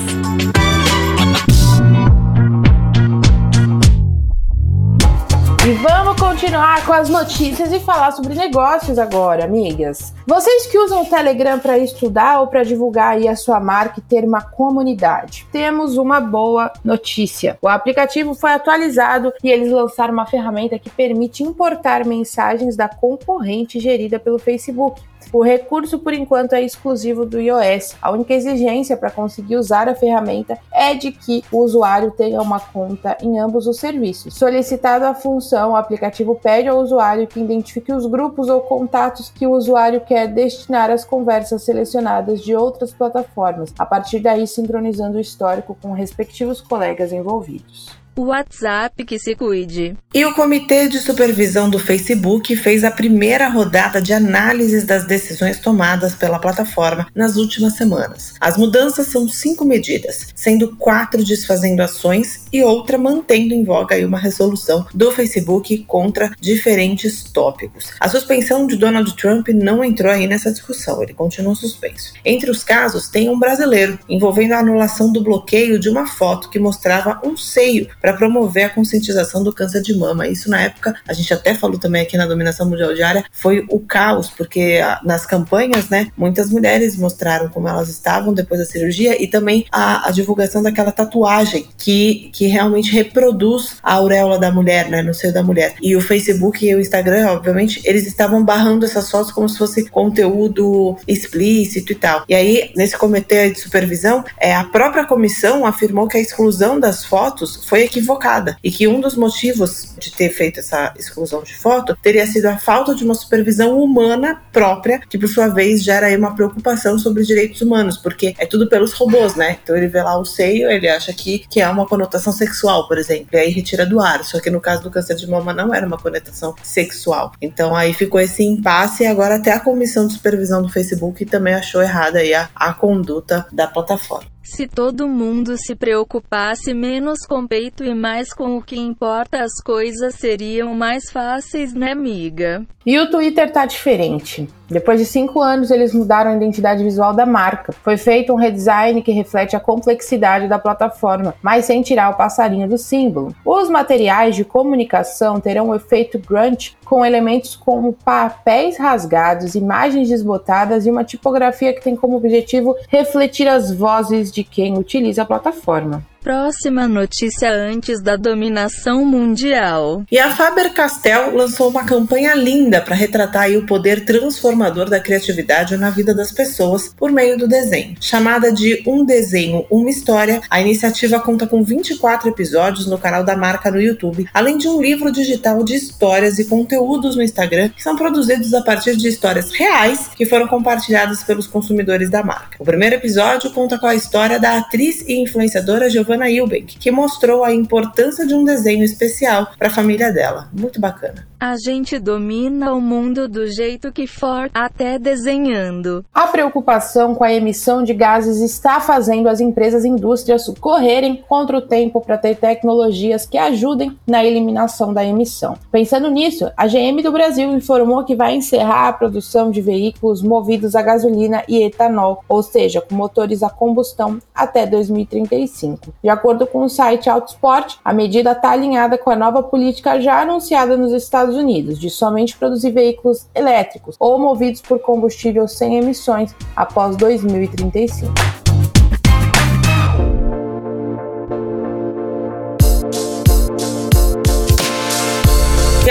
E 5.63 5.73
vamos 5.73 6.19
continuar 6.19 6.83
com 6.87 6.91
as 6.91 7.07
notícias 7.07 7.71
e 7.71 7.79
falar 7.79 8.11
sobre 8.13 8.33
negócios 8.33 8.97
agora, 8.97 9.43
amigas. 9.43 10.11
Vocês 10.25 10.65
que 10.65 10.75
usam 10.75 11.03
o 11.03 11.05
Telegram 11.05 11.59
para 11.59 11.77
estudar 11.77 12.39
ou 12.39 12.47
para 12.47 12.63
divulgar 12.63 13.13
aí 13.13 13.27
a 13.27 13.35
sua 13.35 13.59
marca 13.59 13.99
e 13.99 14.01
ter 14.01 14.25
uma 14.25 14.41
comunidade, 14.41 15.45
temos 15.51 15.97
uma 15.97 16.19
boa 16.19 16.73
notícia. 16.83 17.59
O 17.61 17.67
aplicativo 17.67 18.33
foi 18.33 18.53
atualizado 18.53 19.31
e 19.43 19.51
eles 19.51 19.71
lançaram 19.71 20.13
uma 20.13 20.25
ferramenta 20.25 20.79
que 20.79 20.89
permite 20.89 21.43
importar 21.43 22.07
mensagens 22.07 22.75
da 22.75 22.89
concorrente 22.89 23.79
gerida 23.79 24.19
pelo 24.19 24.39
Facebook. 24.39 24.99
O 25.31 25.43
recurso, 25.43 25.99
por 25.99 26.13
enquanto, 26.13 26.53
é 26.53 26.61
exclusivo 26.61 27.25
do 27.25 27.39
iOS. 27.39 27.95
A 28.01 28.11
única 28.11 28.33
exigência 28.33 28.97
para 28.97 29.11
conseguir 29.11 29.55
usar 29.55 29.87
a 29.87 29.95
ferramenta 29.95 30.57
é 30.71 30.93
de 30.93 31.11
que 31.11 31.43
o 31.51 31.59
usuário 31.59 32.11
tenha 32.11 32.41
uma 32.41 32.59
conta 32.59 33.17
em 33.21 33.39
ambos 33.39 33.67
os 33.67 33.77
serviços. 33.77 34.33
Solicitado 34.33 35.05
a 35.05 35.13
função, 35.13 35.71
o 35.71 35.75
aplicativo 35.75 36.35
pede 36.35 36.67
ao 36.67 36.79
usuário 36.79 37.27
que 37.27 37.39
identifique 37.39 37.93
os 37.93 38.05
grupos 38.05 38.49
ou 38.49 38.61
contatos 38.61 39.29
que 39.29 39.47
o 39.47 39.51
usuário 39.51 40.01
quer 40.01 40.27
destinar 40.27 40.89
às 40.89 41.05
conversas 41.05 41.63
selecionadas 41.63 42.41
de 42.41 42.55
outras 42.55 42.91
plataformas, 42.91 43.73
a 43.77 43.85
partir 43.85 44.19
daí 44.19 44.45
sincronizando 44.45 45.17
o 45.17 45.21
histórico 45.21 45.77
com 45.81 45.93
respectivos 45.93 46.61
colegas 46.61 47.11
envolvidos. 47.11 48.00
WhatsApp 48.17 49.05
que 49.05 49.17
se 49.17 49.35
cuide. 49.35 49.95
E 50.13 50.25
o 50.25 50.33
Comitê 50.33 50.87
de 50.87 50.99
Supervisão 50.99 51.69
do 51.69 51.79
Facebook 51.79 52.55
fez 52.55 52.83
a 52.83 52.91
primeira 52.91 53.47
rodada 53.47 54.01
de 54.01 54.13
análises 54.13 54.83
das 54.83 55.05
decisões 55.05 55.59
tomadas 55.59 56.13
pela 56.15 56.39
plataforma 56.39 57.07
nas 57.15 57.37
últimas 57.37 57.73
semanas. 57.73 58.33
As 58.39 58.57
mudanças 58.57 59.07
são 59.07 59.27
cinco 59.27 59.63
medidas, 59.63 60.27
sendo 60.35 60.75
quatro 60.75 61.23
desfazendo 61.23 61.81
ações 61.81 62.45
e 62.51 62.61
outra 62.61 62.97
mantendo 62.97 63.53
em 63.53 63.63
voga 63.63 63.95
uma 64.05 64.19
resolução 64.19 64.85
do 64.93 65.11
Facebook 65.11 65.77
contra 65.85 66.31
diferentes 66.39 67.23
tópicos. 67.23 67.91
A 67.99 68.09
suspensão 68.09 68.65
de 68.67 68.75
Donald 68.75 69.15
Trump 69.15 69.49
não 69.49 69.83
entrou 69.83 70.11
aí 70.11 70.27
nessa 70.27 70.51
discussão, 70.51 71.01
ele 71.03 71.13
continua 71.13 71.55
suspenso. 71.55 72.13
Entre 72.25 72.49
os 72.49 72.63
casos, 72.63 73.09
tem 73.09 73.29
um 73.29 73.39
brasileiro 73.39 73.99
envolvendo 74.09 74.53
a 74.53 74.59
anulação 74.59 75.11
do 75.11 75.21
bloqueio 75.21 75.79
de 75.79 75.89
uma 75.89 76.07
foto 76.07 76.49
que 76.49 76.59
mostrava 76.59 77.19
um 77.23 77.35
seio 77.37 77.87
para 78.01 78.13
promover 78.13 78.65
a 78.65 78.69
conscientização 78.69 79.43
do 79.43 79.53
câncer 79.53 79.81
de 79.81 79.95
mama. 79.95 80.27
Isso 80.27 80.49
na 80.49 80.61
época, 80.61 80.95
a 81.07 81.13
gente 81.13 81.33
até 81.33 81.53
falou 81.53 81.77
também 81.77 82.01
aqui 82.01 82.17
na 82.17 82.25
dominação 82.25 82.67
mundial 82.67 82.93
diária, 82.93 83.23
foi 83.31 83.65
o 83.69 83.79
caos, 83.79 84.29
porque 84.29 84.79
nas 85.03 85.25
campanhas, 85.25 85.89
né, 85.89 86.07
muitas 86.17 86.49
mulheres 86.49 86.95
mostraram 86.95 87.49
como 87.49 87.67
elas 87.67 87.89
estavam 87.89 88.33
depois 88.33 88.59
da 88.59 88.65
cirurgia 88.65 89.21
e 89.21 89.27
também 89.27 89.65
a, 89.71 90.07
a 90.07 90.11
divulgação 90.11 90.63
daquela 90.63 90.91
tatuagem 90.91 91.67
que, 91.77 92.29
que 92.33 92.47
realmente 92.47 92.91
reproduz 92.91 93.77
a 93.83 93.93
auréola 93.93 94.39
da 94.39 94.51
mulher, 94.51 94.89
né, 94.89 95.01
no 95.01 95.13
seio 95.13 95.33
da 95.33 95.43
mulher. 95.43 95.75
E 95.81 95.95
o 95.95 96.01
Facebook 96.01 96.65
e 96.65 96.73
o 96.73 96.79
Instagram, 96.79 97.27
obviamente, 97.27 97.81
eles 97.83 98.07
estavam 98.07 98.43
barrando 98.43 98.85
essas 98.85 99.09
fotos 99.09 99.31
como 99.31 99.47
se 99.47 99.57
fosse 99.57 99.89
conteúdo 99.89 100.97
explícito 101.07 101.91
e 101.91 101.95
tal. 101.95 102.23
E 102.27 102.33
aí, 102.33 102.71
nesse 102.75 102.97
comitê 102.97 103.51
de 103.51 103.59
supervisão, 103.59 104.23
é, 104.39 104.55
a 104.55 104.63
própria 104.63 105.05
comissão 105.05 105.65
afirmou 105.65 106.07
que 106.07 106.17
a 106.17 106.21
exclusão 106.21 106.79
das 106.79 107.05
fotos 107.05 107.61
foi 107.65 107.83
equivocada 107.91 108.57
e 108.63 108.71
que 108.71 108.87
um 108.87 109.01
dos 109.01 109.15
motivos 109.15 109.93
de 109.99 110.11
ter 110.11 110.29
feito 110.29 110.59
essa 110.59 110.93
exclusão 110.97 111.43
de 111.43 111.53
foto 111.53 111.97
teria 112.01 112.25
sido 112.25 112.45
a 112.47 112.57
falta 112.57 112.95
de 112.95 113.03
uma 113.03 113.13
supervisão 113.13 113.79
humana 113.79 114.41
própria, 114.51 114.99
que 114.99 115.17
por 115.17 115.27
sua 115.27 115.47
vez 115.47 115.83
gera 115.83 116.07
aí 116.07 116.15
uma 116.15 116.33
preocupação 116.33 116.97
sobre 116.97 117.23
direitos 117.23 117.61
humanos, 117.61 117.97
porque 117.97 118.33
é 118.37 118.45
tudo 118.45 118.69
pelos 118.69 118.93
robôs, 118.93 119.35
né? 119.35 119.57
Então 119.61 119.75
ele 119.75 119.87
vê 119.87 120.01
lá 120.01 120.17
o 120.17 120.25
seio, 120.25 120.69
ele 120.69 120.87
acha 120.87 121.13
que, 121.13 121.39
que 121.49 121.59
é 121.59 121.67
uma 121.69 121.85
conotação 121.85 122.31
sexual, 122.31 122.87
por 122.87 122.97
exemplo, 122.97 123.27
e 123.33 123.37
aí 123.37 123.51
retira 123.51 123.85
do 123.85 123.99
ar. 123.99 124.23
Só 124.23 124.39
que 124.39 124.49
no 124.49 124.61
caso 124.61 124.83
do 124.83 124.91
câncer 124.91 125.15
de 125.15 125.27
mama 125.27 125.53
não 125.53 125.73
era 125.73 125.85
uma 125.85 125.97
conotação 125.97 126.55
sexual. 126.63 127.33
Então 127.41 127.75
aí 127.75 127.93
ficou 127.93 128.19
esse 128.19 128.43
impasse 128.43 129.03
e 129.03 129.07
agora 129.07 129.35
até 129.35 129.51
a 129.51 129.59
comissão 129.59 130.07
de 130.07 130.13
supervisão 130.13 130.61
do 130.61 130.69
Facebook 130.69 131.25
também 131.25 131.53
achou 131.53 131.81
errada 131.81 132.19
aí 132.19 132.33
a, 132.33 132.49
a 132.55 132.73
conduta 132.73 133.45
da 133.51 133.67
plataforma. 133.67 134.30
Se 134.53 134.67
todo 134.67 135.07
mundo 135.07 135.55
se 135.57 135.75
preocupasse 135.75 136.73
menos 136.73 137.25
com 137.25 137.47
peito 137.47 137.85
e 137.85 137.95
mais 137.95 138.33
com 138.33 138.57
o 138.57 138.61
que 138.61 138.77
importa, 138.77 139.41
as 139.41 139.53
coisas 139.63 140.15
seriam 140.15 140.75
mais 140.75 141.09
fáceis, 141.09 141.73
né, 141.73 141.93
amiga? 141.93 142.65
E 142.85 142.99
o 142.99 143.09
Twitter 143.09 143.49
tá 143.49 143.65
diferente. 143.65 144.49
Depois 144.71 144.97
de 144.97 145.05
cinco 145.05 145.41
anos, 145.41 145.69
eles 145.69 145.93
mudaram 145.93 146.31
a 146.31 146.35
identidade 146.35 146.81
visual 146.81 147.13
da 147.13 147.25
marca. 147.25 147.73
Foi 147.83 147.97
feito 147.97 148.31
um 148.31 148.37
redesign 148.37 149.01
que 149.01 149.11
reflete 149.11 149.53
a 149.53 149.59
complexidade 149.59 150.47
da 150.47 150.57
plataforma, 150.57 151.35
mas 151.41 151.65
sem 151.65 151.81
tirar 151.81 152.09
o 152.09 152.15
passarinho 152.15 152.69
do 152.69 152.77
símbolo. 152.77 153.35
Os 153.45 153.69
materiais 153.69 154.33
de 154.33 154.45
comunicação 154.45 155.41
terão 155.41 155.69
o 155.69 155.75
efeito 155.75 156.17
grunge, 156.17 156.77
com 156.85 157.05
elementos 157.05 157.53
como 157.53 157.91
papéis 157.91 158.77
rasgados, 158.77 159.55
imagens 159.55 160.07
desbotadas 160.07 160.85
e 160.85 160.89
uma 160.89 161.03
tipografia 161.03 161.73
que 161.73 161.81
tem 161.81 161.95
como 161.95 162.15
objetivo 162.15 162.75
refletir 162.87 163.49
as 163.49 163.73
vozes 163.73 164.31
de 164.31 164.43
quem 164.43 164.77
utiliza 164.77 165.23
a 165.23 165.25
plataforma. 165.25 166.01
Próxima 166.23 166.87
notícia 166.87 167.51
antes 167.51 167.99
da 167.99 168.15
dominação 168.15 169.03
mundial. 169.03 170.03
E 170.11 170.19
a 170.19 170.29
Faber-Castell 170.29 171.35
lançou 171.35 171.67
uma 171.67 171.83
campanha 171.83 172.35
linda 172.35 172.79
para 172.79 172.93
retratar 172.95 173.49
o 173.49 173.65
poder 173.65 174.05
transformador 174.05 174.87
da 174.87 174.99
criatividade 174.99 175.75
na 175.77 175.89
vida 175.89 176.13
das 176.13 176.31
pessoas 176.31 176.93
por 176.95 177.11
meio 177.11 177.39
do 177.39 177.47
desenho. 177.47 177.95
Chamada 177.99 178.53
de 178.53 178.83
Um 178.85 179.03
Desenho, 179.03 179.65
Uma 179.67 179.89
História, 179.89 180.41
a 180.47 180.61
iniciativa 180.61 181.19
conta 181.19 181.47
com 181.47 181.63
24 181.63 182.29
episódios 182.29 182.85
no 182.85 182.99
canal 182.99 183.23
da 183.23 183.35
marca 183.35 183.71
no 183.71 183.81
YouTube, 183.81 184.27
além 184.31 184.59
de 184.59 184.67
um 184.67 184.79
livro 184.79 185.11
digital 185.11 185.63
de 185.63 185.73
histórias 185.73 186.37
e 186.37 186.45
conteúdos 186.45 187.15
no 187.15 187.23
Instagram 187.23 187.69
que 187.69 187.81
são 187.81 187.95
produzidos 187.95 188.53
a 188.53 188.61
partir 188.61 188.95
de 188.95 189.07
histórias 189.07 189.51
reais 189.51 190.07
que 190.15 190.27
foram 190.27 190.47
compartilhadas 190.47 191.23
pelos 191.23 191.47
consumidores 191.47 192.11
da 192.11 192.21
marca. 192.21 192.57
O 192.59 192.63
primeiro 192.63 192.97
episódio 192.97 193.49
conta 193.49 193.79
com 193.79 193.87
a 193.87 193.95
história 193.95 194.39
da 194.39 194.59
atriz 194.59 195.01
e 195.07 195.19
influenciadora 195.19 195.89
Giovanna 195.89 196.10
Giovanna 196.11 196.29
Eubank, 196.29 196.77
que 196.77 196.91
mostrou 196.91 197.43
a 197.43 197.53
importância 197.53 198.27
de 198.27 198.33
um 198.33 198.43
desenho 198.43 198.83
especial 198.83 199.47
para 199.57 199.69
a 199.69 199.71
família 199.71 200.11
dela. 200.11 200.49
Muito 200.51 200.79
bacana. 200.79 201.31
A 201.41 201.57
gente 201.57 201.97
domina 201.97 202.71
o 202.71 202.79
mundo 202.79 203.27
do 203.27 203.47
jeito 203.47 203.91
que 203.91 204.05
for, 204.05 204.51
até 204.53 204.99
desenhando. 204.99 206.05
A 206.13 206.27
preocupação 206.27 207.15
com 207.15 207.23
a 207.23 207.33
emissão 207.33 207.83
de 207.83 207.95
gases 207.95 208.41
está 208.41 208.79
fazendo 208.79 209.27
as 209.27 209.39
empresas 209.39 209.83
e 209.83 209.87
indústrias 209.87 210.45
correrem 210.59 211.23
contra 211.27 211.57
o 211.57 211.61
tempo 211.61 211.99
para 211.99 212.15
ter 212.15 212.35
tecnologias 212.35 213.25
que 213.25 213.39
ajudem 213.39 213.97
na 214.05 214.23
eliminação 214.23 214.93
da 214.93 215.03
emissão. 215.03 215.57
Pensando 215.71 216.11
nisso, 216.11 216.51
a 216.55 216.67
GM 216.67 217.01
do 217.01 217.11
Brasil 217.11 217.51
informou 217.51 218.05
que 218.05 218.15
vai 218.15 218.35
encerrar 218.35 218.89
a 218.89 218.93
produção 218.93 219.49
de 219.49 219.61
veículos 219.61 220.21
movidos 220.21 220.75
a 220.75 220.83
gasolina 220.83 221.43
e 221.47 221.63
etanol, 221.63 222.23
ou 222.29 222.43
seja, 222.43 222.81
com 222.81 222.93
motores 222.93 223.41
a 223.41 223.49
combustão, 223.49 224.19
até 224.35 224.67
2035. 224.67 225.91
De 226.03 226.09
acordo 226.09 226.47
com 226.47 226.63
o 226.63 226.69
site 226.69 227.09
Autosport, 227.09 227.75
a 227.85 227.93
medida 227.93 228.31
está 228.31 228.51
alinhada 228.51 228.97
com 228.97 229.11
a 229.11 229.15
nova 229.15 229.43
política 229.43 230.01
já 230.01 230.21
anunciada 230.21 230.75
nos 230.75 230.91
Estados 230.93 231.35
Unidos 231.35 231.79
de 231.79 231.89
somente 231.89 232.35
produzir 232.35 232.71
veículos 232.71 233.27
elétricos 233.35 233.95
ou 233.99 234.17
movidos 234.17 234.61
por 234.61 234.79
combustível 234.79 235.47
sem 235.47 235.77
emissões 235.77 236.35
após 236.55 236.95
2035. 236.95 238.40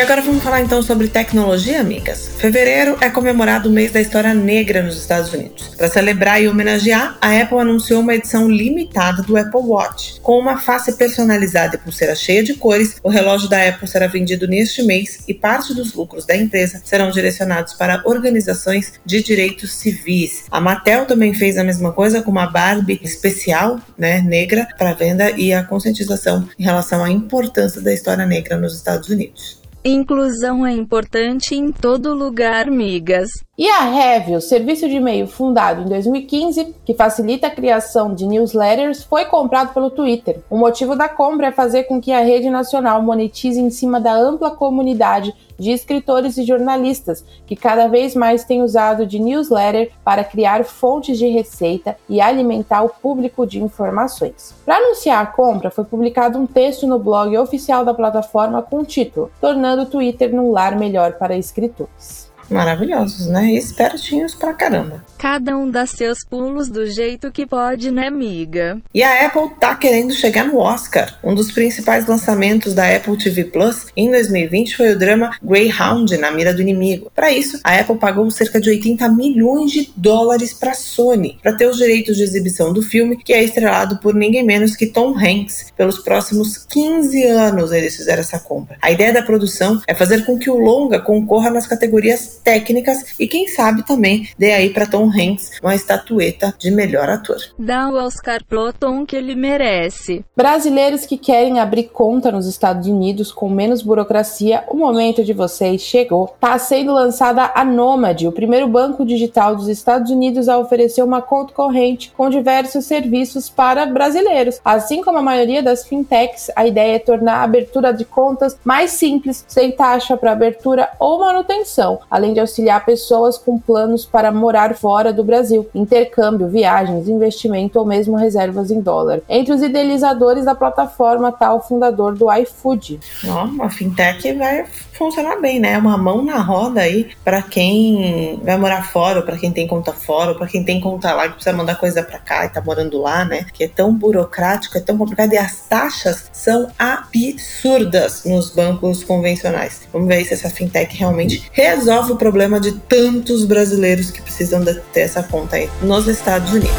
Agora 0.00 0.22
vamos 0.22 0.42
falar 0.42 0.62
então 0.62 0.82
sobre 0.82 1.08
tecnologia, 1.08 1.78
amigas. 1.78 2.30
Fevereiro 2.38 2.96
é 3.02 3.10
comemorado 3.10 3.68
o 3.68 3.72
mês 3.72 3.92
da 3.92 4.00
história 4.00 4.32
negra 4.32 4.82
nos 4.82 4.96
Estados 4.96 5.30
Unidos. 5.32 5.68
Para 5.76 5.90
celebrar 5.90 6.42
e 6.42 6.48
homenagear, 6.48 7.18
a 7.20 7.38
Apple 7.38 7.58
anunciou 7.58 8.00
uma 8.00 8.14
edição 8.14 8.50
limitada 8.50 9.22
do 9.22 9.36
Apple 9.36 9.60
Watch. 9.60 10.18
Com 10.22 10.38
uma 10.38 10.58
face 10.58 10.94
personalizada 10.96 11.76
e 11.76 11.78
pulseira 11.78 12.14
cheia 12.14 12.42
de 12.42 12.54
cores, 12.54 12.96
o 13.02 13.10
relógio 13.10 13.48
da 13.48 13.68
Apple 13.68 13.86
será 13.86 14.06
vendido 14.06 14.48
neste 14.48 14.82
mês 14.82 15.18
e 15.28 15.34
parte 15.34 15.74
dos 15.74 15.92
lucros 15.92 16.24
da 16.24 16.34
empresa 16.34 16.80
serão 16.82 17.10
direcionados 17.10 17.74
para 17.74 18.02
organizações 18.06 18.94
de 19.04 19.22
direitos 19.22 19.72
civis. 19.72 20.44
A 20.50 20.60
Mattel 20.60 21.04
também 21.04 21.34
fez 21.34 21.58
a 21.58 21.64
mesma 21.64 21.92
coisa 21.92 22.22
com 22.22 22.30
uma 22.30 22.46
Barbie 22.46 23.00
especial, 23.02 23.78
né, 23.98 24.22
negra, 24.22 24.66
para 24.78 24.94
venda 24.94 25.30
e 25.32 25.52
a 25.52 25.62
conscientização 25.62 26.48
em 26.58 26.64
relação 26.64 27.04
à 27.04 27.10
importância 27.10 27.82
da 27.82 27.92
história 27.92 28.24
negra 28.24 28.56
nos 28.56 28.74
Estados 28.74 29.10
Unidos. 29.10 29.59
Inclusão 29.82 30.66
é 30.66 30.72
importante 30.72 31.54
em 31.54 31.72
todo 31.72 32.14
lugar, 32.14 32.70
migas. 32.70 33.30
E 33.60 33.68
a 33.68 33.82
Revio, 33.82 34.40
serviço 34.40 34.88
de 34.88 34.96
e-mail 34.96 35.26
fundado 35.26 35.82
em 35.82 35.84
2015, 35.84 36.74
que 36.82 36.94
facilita 36.94 37.48
a 37.48 37.50
criação 37.50 38.14
de 38.14 38.26
newsletters, 38.26 39.04
foi 39.04 39.26
comprado 39.26 39.74
pelo 39.74 39.90
Twitter. 39.90 40.40
O 40.48 40.56
motivo 40.56 40.96
da 40.96 41.10
compra 41.10 41.48
é 41.48 41.52
fazer 41.52 41.84
com 41.84 42.00
que 42.00 42.10
a 42.10 42.22
rede 42.22 42.48
nacional 42.48 43.02
monetize 43.02 43.60
em 43.60 43.68
cima 43.68 44.00
da 44.00 44.14
ampla 44.14 44.50
comunidade 44.50 45.34
de 45.58 45.72
escritores 45.72 46.38
e 46.38 46.44
jornalistas, 46.44 47.22
que 47.46 47.54
cada 47.54 47.86
vez 47.86 48.14
mais 48.14 48.44
tem 48.44 48.62
usado 48.62 49.04
de 49.04 49.18
newsletter 49.18 49.92
para 50.02 50.24
criar 50.24 50.64
fontes 50.64 51.18
de 51.18 51.26
receita 51.26 51.98
e 52.08 52.18
alimentar 52.18 52.82
o 52.82 52.88
público 52.88 53.46
de 53.46 53.62
informações. 53.62 54.54
Para 54.64 54.78
anunciar 54.78 55.22
a 55.22 55.26
compra, 55.26 55.70
foi 55.70 55.84
publicado 55.84 56.38
um 56.38 56.46
texto 56.46 56.86
no 56.86 56.98
blog 56.98 57.36
oficial 57.36 57.84
da 57.84 57.92
plataforma 57.92 58.62
com 58.62 58.78
o 58.78 58.86
título 58.86 59.30
Tornando 59.38 59.82
o 59.82 59.86
Twitter 59.86 60.34
num 60.34 60.50
lar 60.50 60.78
melhor 60.78 61.18
para 61.18 61.36
escritores 61.36 62.29
maravilhosos, 62.50 63.26
né? 63.26 63.46
E 63.46 63.56
espertinhos 63.56 64.34
pra 64.34 64.52
caramba. 64.52 65.04
Cada 65.18 65.56
um 65.56 65.70
dá 65.70 65.86
seus 65.86 66.24
pulos 66.24 66.68
do 66.68 66.86
jeito 66.86 67.30
que 67.30 67.46
pode, 67.46 67.90
né, 67.90 68.08
amiga? 68.08 68.80
E 68.94 69.02
a 69.02 69.26
Apple 69.26 69.50
tá 69.60 69.74
querendo 69.74 70.14
chegar 70.14 70.44
no 70.46 70.58
Oscar. 70.58 71.18
Um 71.22 71.34
dos 71.34 71.52
principais 71.52 72.06
lançamentos 72.06 72.74
da 72.74 72.94
Apple 72.94 73.18
TV 73.18 73.44
Plus 73.44 73.86
em 73.96 74.10
2020 74.10 74.76
foi 74.76 74.92
o 74.92 74.98
drama 74.98 75.36
Greyhound 75.42 76.16
na 76.16 76.30
mira 76.30 76.54
do 76.54 76.62
inimigo. 76.62 77.10
Para 77.14 77.30
isso, 77.30 77.60
a 77.62 77.78
Apple 77.78 77.98
pagou 77.98 78.30
cerca 78.30 78.60
de 78.60 78.70
80 78.70 79.08
milhões 79.10 79.70
de 79.72 79.92
dólares 79.96 80.54
para 80.54 80.74
Sony 80.74 81.38
para 81.42 81.52
ter 81.52 81.66
os 81.66 81.76
direitos 81.76 82.16
de 82.16 82.22
exibição 82.22 82.72
do 82.72 82.82
filme, 82.82 83.16
que 83.16 83.32
é 83.32 83.44
estrelado 83.44 83.98
por 83.98 84.14
ninguém 84.14 84.42
menos 84.42 84.74
que 84.74 84.86
Tom 84.86 85.14
Hanks. 85.16 85.66
Pelos 85.76 85.98
próximos 85.98 86.58
15 86.66 87.24
anos 87.24 87.72
eles 87.72 87.96
fizeram 87.96 88.20
essa 88.20 88.38
compra. 88.38 88.78
A 88.80 88.90
ideia 88.90 89.12
da 89.12 89.22
produção 89.22 89.82
é 89.86 89.94
fazer 89.94 90.24
com 90.24 90.38
que 90.38 90.50
o 90.50 90.56
longa 90.56 90.98
concorra 90.98 91.50
nas 91.50 91.66
categorias 91.66 92.39
técnicas 92.40 93.14
e 93.18 93.26
quem 93.26 93.46
sabe 93.46 93.86
também 93.86 94.28
dê 94.38 94.52
aí 94.52 94.70
para 94.70 94.86
Tom 94.86 95.08
Hanks 95.08 95.58
uma 95.62 95.74
estatueta 95.74 96.54
de 96.58 96.70
melhor 96.70 97.08
ator. 97.08 97.38
Dá 97.58 97.88
o 97.88 97.94
Oscar 97.94 98.42
pro 98.44 98.72
Tom 98.72 99.06
que 99.06 99.16
ele 99.16 99.34
merece. 99.34 100.24
Brasileiros 100.36 101.06
que 101.06 101.16
querem 101.16 101.60
abrir 101.60 101.84
conta 101.84 102.32
nos 102.32 102.46
Estados 102.46 102.86
Unidos 102.86 103.30
com 103.32 103.48
menos 103.48 103.82
burocracia, 103.82 104.64
o 104.68 104.76
momento 104.76 105.22
de 105.22 105.32
vocês 105.32 105.82
chegou. 105.82 106.32
Está 106.34 106.58
sendo 106.58 106.92
lançada 106.92 107.52
a 107.54 107.64
Nomad, 107.64 108.22
o 108.24 108.32
primeiro 108.32 108.66
banco 108.66 109.04
digital 109.04 109.54
dos 109.54 109.68
Estados 109.68 110.10
Unidos 110.10 110.48
a 110.48 110.58
oferecer 110.58 111.02
uma 111.02 111.22
conta 111.22 111.52
corrente 111.52 112.12
com 112.16 112.30
diversos 112.30 112.84
serviços 112.84 113.48
para 113.48 113.86
brasileiros. 113.86 114.60
Assim 114.64 115.02
como 115.02 115.18
a 115.18 115.22
maioria 115.22 115.62
das 115.62 115.86
fintechs, 115.86 116.50
a 116.56 116.66
ideia 116.66 116.96
é 116.96 116.98
tornar 116.98 117.36
a 117.36 117.42
abertura 117.42 117.92
de 117.92 118.04
contas 118.04 118.58
mais 118.64 118.92
simples, 118.92 119.44
sem 119.48 119.72
taxa 119.72 120.16
para 120.16 120.32
abertura 120.32 120.90
ou 120.98 121.20
manutenção, 121.20 122.00
além 122.10 122.29
de 122.32 122.40
auxiliar 122.40 122.84
pessoas 122.84 123.36
com 123.38 123.58
planos 123.58 124.04
para 124.04 124.32
morar 124.32 124.74
fora 124.74 125.12
do 125.12 125.24
Brasil, 125.24 125.68
intercâmbio, 125.74 126.48
viagens, 126.48 127.08
investimento 127.08 127.78
ou 127.78 127.84
mesmo 127.84 128.16
reservas 128.16 128.70
em 128.70 128.80
dólar. 128.80 129.20
Entre 129.28 129.52
os 129.52 129.62
idealizadores 129.62 130.44
da 130.44 130.54
plataforma 130.54 131.30
está 131.30 131.52
o 131.54 131.60
fundador 131.60 132.14
do 132.14 132.32
iFood. 132.32 133.00
Ó, 133.28 133.64
a 133.64 133.70
fintech 133.70 134.32
vai 134.34 134.64
funcionar 134.92 135.40
bem, 135.40 135.58
né? 135.58 135.78
Uma 135.78 135.96
mão 135.96 136.22
na 136.22 136.38
roda 136.38 136.82
aí 136.82 137.08
para 137.24 137.40
quem 137.40 138.38
vai 138.44 138.58
morar 138.58 138.86
fora, 138.90 139.22
para 139.22 139.38
quem 139.38 139.50
tem 139.50 139.66
conta 139.66 139.92
fora, 139.92 140.34
para 140.34 140.46
quem 140.46 140.62
tem 140.62 140.80
conta 140.80 141.14
lá 141.14 141.28
que 141.28 141.34
precisa 141.34 141.56
mandar 141.56 141.76
coisa 141.76 142.02
para 142.02 142.18
cá 142.18 142.44
e 142.44 142.50
tá 142.50 142.60
morando 142.60 143.00
lá, 143.00 143.24
né? 143.24 143.46
Que 143.52 143.64
é 143.64 143.68
tão 143.68 143.94
burocrático, 143.94 144.76
é 144.76 144.80
tão 144.80 144.98
complicado 144.98 145.32
e 145.32 145.38
as 145.38 145.66
taxas 145.68 146.28
são 146.32 146.68
absurdas 146.78 148.24
nos 148.24 148.50
bancos 148.50 149.02
convencionais. 149.02 149.88
Vamos 149.92 150.08
ver 150.08 150.24
se 150.24 150.34
essa 150.34 150.50
fintech 150.50 150.94
realmente 150.96 151.48
resolve 151.52 152.12
o 152.12 152.16
problema 152.20 152.60
de 152.60 152.72
tantos 152.72 153.46
brasileiros 153.46 154.10
que 154.10 154.20
precisam 154.20 154.62
ter 154.92 155.00
essa 155.00 155.22
conta 155.22 155.56
aí 155.56 155.70
nos 155.82 156.06
Estados 156.06 156.52
Unidos. 156.52 156.76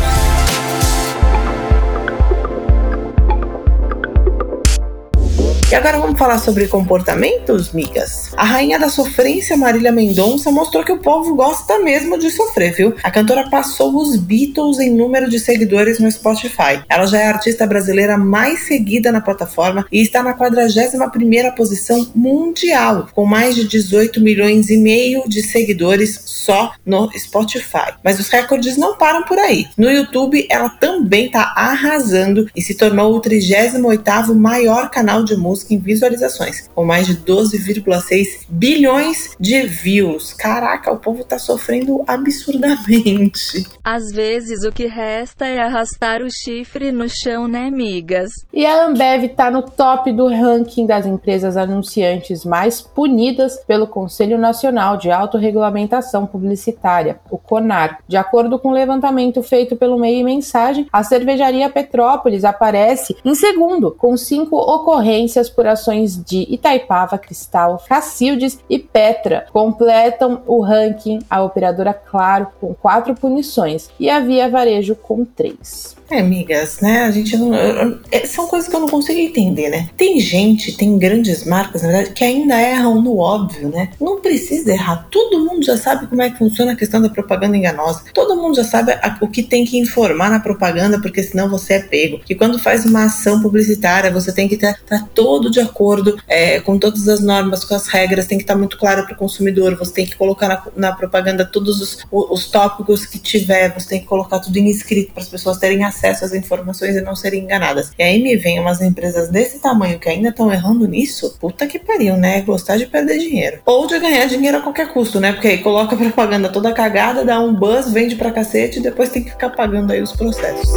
E 5.71 5.75
agora 5.75 5.97
vamos 5.99 6.19
falar 6.19 6.38
sobre 6.38 6.67
comportamentos, 6.67 7.71
migas? 7.71 8.34
A 8.36 8.43
rainha 8.43 8.77
da 8.77 8.89
sofrência, 8.89 9.55
Marília 9.55 9.89
Mendonça, 9.89 10.51
mostrou 10.51 10.84
que 10.84 10.91
o 10.91 10.97
povo 10.97 11.34
gosta 11.34 11.79
mesmo 11.79 12.19
de 12.19 12.29
sofrer, 12.29 12.73
viu? 12.73 12.93
A 13.01 13.10
cantora 13.10 13.49
passou 13.49 13.95
os 13.95 14.17
Beatles 14.17 14.79
em 14.79 14.93
número 14.93 15.29
de 15.29 15.39
seguidores 15.39 15.97
no 15.97 16.12
Spotify. 16.12 16.84
Ela 16.89 17.05
já 17.05 17.19
é 17.19 17.27
a 17.27 17.29
artista 17.29 17.65
brasileira 17.65 18.17
mais 18.17 18.63
seguida 18.63 19.13
na 19.13 19.21
plataforma 19.21 19.86
e 19.89 20.01
está 20.01 20.21
na 20.21 20.38
41ª 20.38 21.55
posição 21.55 22.05
mundial, 22.13 23.07
com 23.13 23.25
mais 23.25 23.55
de 23.55 23.65
18 23.65 24.19
milhões 24.19 24.69
e 24.69 24.75
meio 24.75 25.23
de 25.25 25.41
seguidores 25.41 26.19
só 26.25 26.73
no 26.86 27.10
Spotify. 27.17 27.93
Mas 28.03 28.19
os 28.19 28.27
recordes 28.27 28.75
não 28.75 28.97
param 28.97 29.23
por 29.23 29.39
aí. 29.39 29.65
No 29.77 29.89
YouTube, 29.89 30.45
ela 30.49 30.67
também 30.67 31.27
está 31.27 31.53
arrasando 31.55 32.45
e 32.53 32.62
se 32.62 32.75
tornou 32.75 33.15
o 33.15 33.21
38º 33.21 34.36
maior 34.36 34.89
canal 34.89 35.23
de 35.23 35.38
música 35.38 35.61
em 35.69 35.78
visualizações, 35.78 36.69
com 36.74 36.86
mais 36.86 37.08
de 37.08 37.15
12,6 37.17 38.45
bilhões 38.50 39.36
de 39.39 39.63
views. 39.63 40.34
Caraca, 40.34 40.91
o 40.91 40.97
povo 40.97 41.24
tá 41.24 41.38
sofrendo 41.38 42.04
absurdamente. 42.08 43.67
Às 43.84 44.12
vezes 44.12 44.63
o 44.63 44.71
que 44.71 44.86
resta 44.88 45.45
é 45.45 45.60
arrastar 45.60 46.21
o 46.21 46.30
chifre 46.32 46.91
no 46.91 47.10
chão, 47.10 47.47
né, 47.47 47.69
migas? 47.69 48.45
E 48.54 48.65
a 48.65 48.86
Ambev 48.86 49.30
tá 49.36 49.52
no 49.52 49.63
top 49.63 50.12
do 50.12 50.28
ranking 50.28 50.86
das 50.86 51.06
empresas 51.06 51.58
anunciantes 51.58 52.45
mais 52.45 52.82
punidas 52.82 53.58
pelo 53.67 53.88
Conselho 53.88 54.38
Nacional 54.38 54.97
de 54.97 55.12
Autorregulamentação 55.12 56.26
Publicitária, 56.26 57.19
o 57.30 57.38
CONAR. 57.38 58.00
De 58.08 58.17
acordo 58.17 58.60
com 58.60 58.69
o 58.69 58.71
um 58.71 58.74
levantamento 58.74 59.41
feito 59.43 59.76
pelo 59.76 60.00
Meio 60.00 60.19
e 60.19 60.24
Mensagem, 60.24 60.88
a 60.91 61.04
cervejaria 61.04 61.69
Petrópolis 61.69 62.43
aparece 62.43 63.15
em 63.24 63.36
segundo, 63.36 63.91
com 63.91 64.15
cinco 64.17 64.56
ocorrências 64.58 65.50
por 65.51 65.67
ações 65.67 66.17
de 66.23 66.47
Itaipava, 66.49 67.17
Cristal, 67.17 67.83
Cacildes 67.87 68.59
e 68.69 68.79
Petra. 68.79 69.45
Completam 69.51 70.41
o 70.47 70.61
ranking 70.61 71.19
a 71.29 71.43
operadora 71.43 71.93
Claro 71.93 72.47
com 72.59 72.73
quatro 72.73 73.13
punições 73.13 73.89
e 73.99 74.09
a 74.09 74.19
Via 74.19 74.49
Varejo 74.49 74.95
com 74.95 75.23
três. 75.23 76.00
É, 76.12 76.19
amigas, 76.19 76.82
né? 76.82 77.04
A 77.04 77.12
gente 77.12 77.38
não. 77.38 77.54
É, 77.56 78.26
são 78.26 78.45
coisas 78.45 78.67
que 78.67 78.76
eu 78.76 78.82
não 78.82 78.89
consigo 78.89 79.17
entender, 79.17 79.69
né? 79.69 79.88
Tem 79.95 80.19
gente, 80.19 80.76
tem 80.76 80.97
grandes 80.97 81.45
marcas, 81.45 81.84
na 81.84 81.88
verdade, 81.88 82.12
que 82.12 82.24
ainda 82.26 82.60
erram 82.60 83.02
no 83.02 83.17
óbvio, 83.17 83.69
né? 83.69 83.91
Não 84.00 84.19
precisa 84.19 84.74
errar. 84.74 85.08
Todo 85.10 85.39
mundo 85.39 85.63
já 85.65 85.78
sabe 85.78 86.08
como 86.08 86.21
é 86.21 86.30
que 86.30 86.38
funciona 86.38 86.74
a 86.74 86.76
questão 86.76 87.02
da 87.02 87.08
propaganda 87.08 87.56
enganosa. 87.56 88.04
Todo 88.13 88.36
mundo 88.36 88.58
já 88.58 88.65
sabe 88.65 88.91
a, 88.91 89.17
o 89.21 89.28
que 89.30 89.41
tem 89.41 89.63
que 89.63 89.80
informar 89.80 90.30
na 90.30 90.41
propaganda, 90.41 91.00
porque 91.02 91.24
senão 91.24 91.50
você 91.50 91.76
é 91.76 91.80
pego. 91.80 92.19
Que 92.19 92.36
quando 92.36 92.60
faz 92.60 92.86
uma 92.86 93.06
ação 93.06 93.41
publicitária, 93.41 94.12
você 94.12 94.34
tem 94.34 94.50
que 94.50 94.56
estar 94.56 94.78
tá 94.86 95.08
todo 95.15 95.50
de 95.50 95.62
acordo 95.62 96.17
é, 96.28 96.60
com 96.60 96.78
todas 96.78 97.08
as 97.08 97.21
normas, 97.21 97.63
com 97.63 97.74
as 97.74 97.88
regras, 97.88 98.28
tem 98.28 98.38
que 98.38 98.43
estar 98.43 98.56
tá 98.56 98.60
muito 98.60 98.78
claro 98.78 99.06
para 99.06 99.13
o 99.13 99.17
consumidor. 99.17 99.78
Você 99.78 99.93
tem 99.93 100.06
que 100.06 100.17
colocar 100.17 100.50
na, 100.50 100.63
na 100.76 100.91
propaganda 100.91 101.45
todos 101.45 101.80
os, 101.80 102.06
os 102.12 102.47
tópicos 102.47 103.06
que 103.06 103.17
tiver, 103.17 103.74
você 103.74 103.88
tem 103.88 104.02
que 104.02 104.08
colocar 104.08 104.39
tudo 104.39 104.58
em 104.58 104.69
escrito 104.69 105.13
para 105.13 105.24
as 105.24 105.30
pessoas 105.30 105.58
terem 105.58 105.86
acesso 105.86 106.00
acesso 106.01 106.25
às 106.25 106.33
informações 106.33 106.95
e 106.95 107.01
não 107.01 107.15
serem 107.15 107.43
enganadas. 107.43 107.91
E 107.97 108.03
aí 108.03 108.21
me 108.21 108.35
vem 108.35 108.59
umas 108.59 108.81
empresas 108.81 109.29
desse 109.29 109.59
tamanho 109.59 109.99
que 109.99 110.09
ainda 110.09 110.29
estão 110.29 110.51
errando 110.51 110.87
nisso, 110.87 111.37
puta 111.39 111.67
que 111.67 111.77
pariu, 111.77 112.17
né? 112.17 112.41
Gostar 112.41 112.77
de 112.77 112.87
perder 112.87 113.19
dinheiro. 113.19 113.59
Ou 113.65 113.85
de 113.85 113.99
ganhar 113.99 114.25
dinheiro 114.25 114.57
a 114.57 114.61
qualquer 114.61 114.91
custo, 114.91 115.19
né? 115.19 115.31
Porque 115.33 115.47
aí 115.47 115.57
coloca 115.59 115.95
propaganda 115.95 116.49
toda 116.49 116.73
cagada, 116.73 117.23
dá 117.23 117.39
um 117.39 117.53
buzz, 117.53 117.91
vende 117.91 118.15
pra 118.15 118.31
cacete 118.31 118.79
e 118.79 118.81
depois 118.81 119.09
tem 119.09 119.23
que 119.23 119.31
ficar 119.31 119.49
pagando 119.51 119.91
aí 119.91 120.01
os 120.01 120.11
processos. 120.11 120.71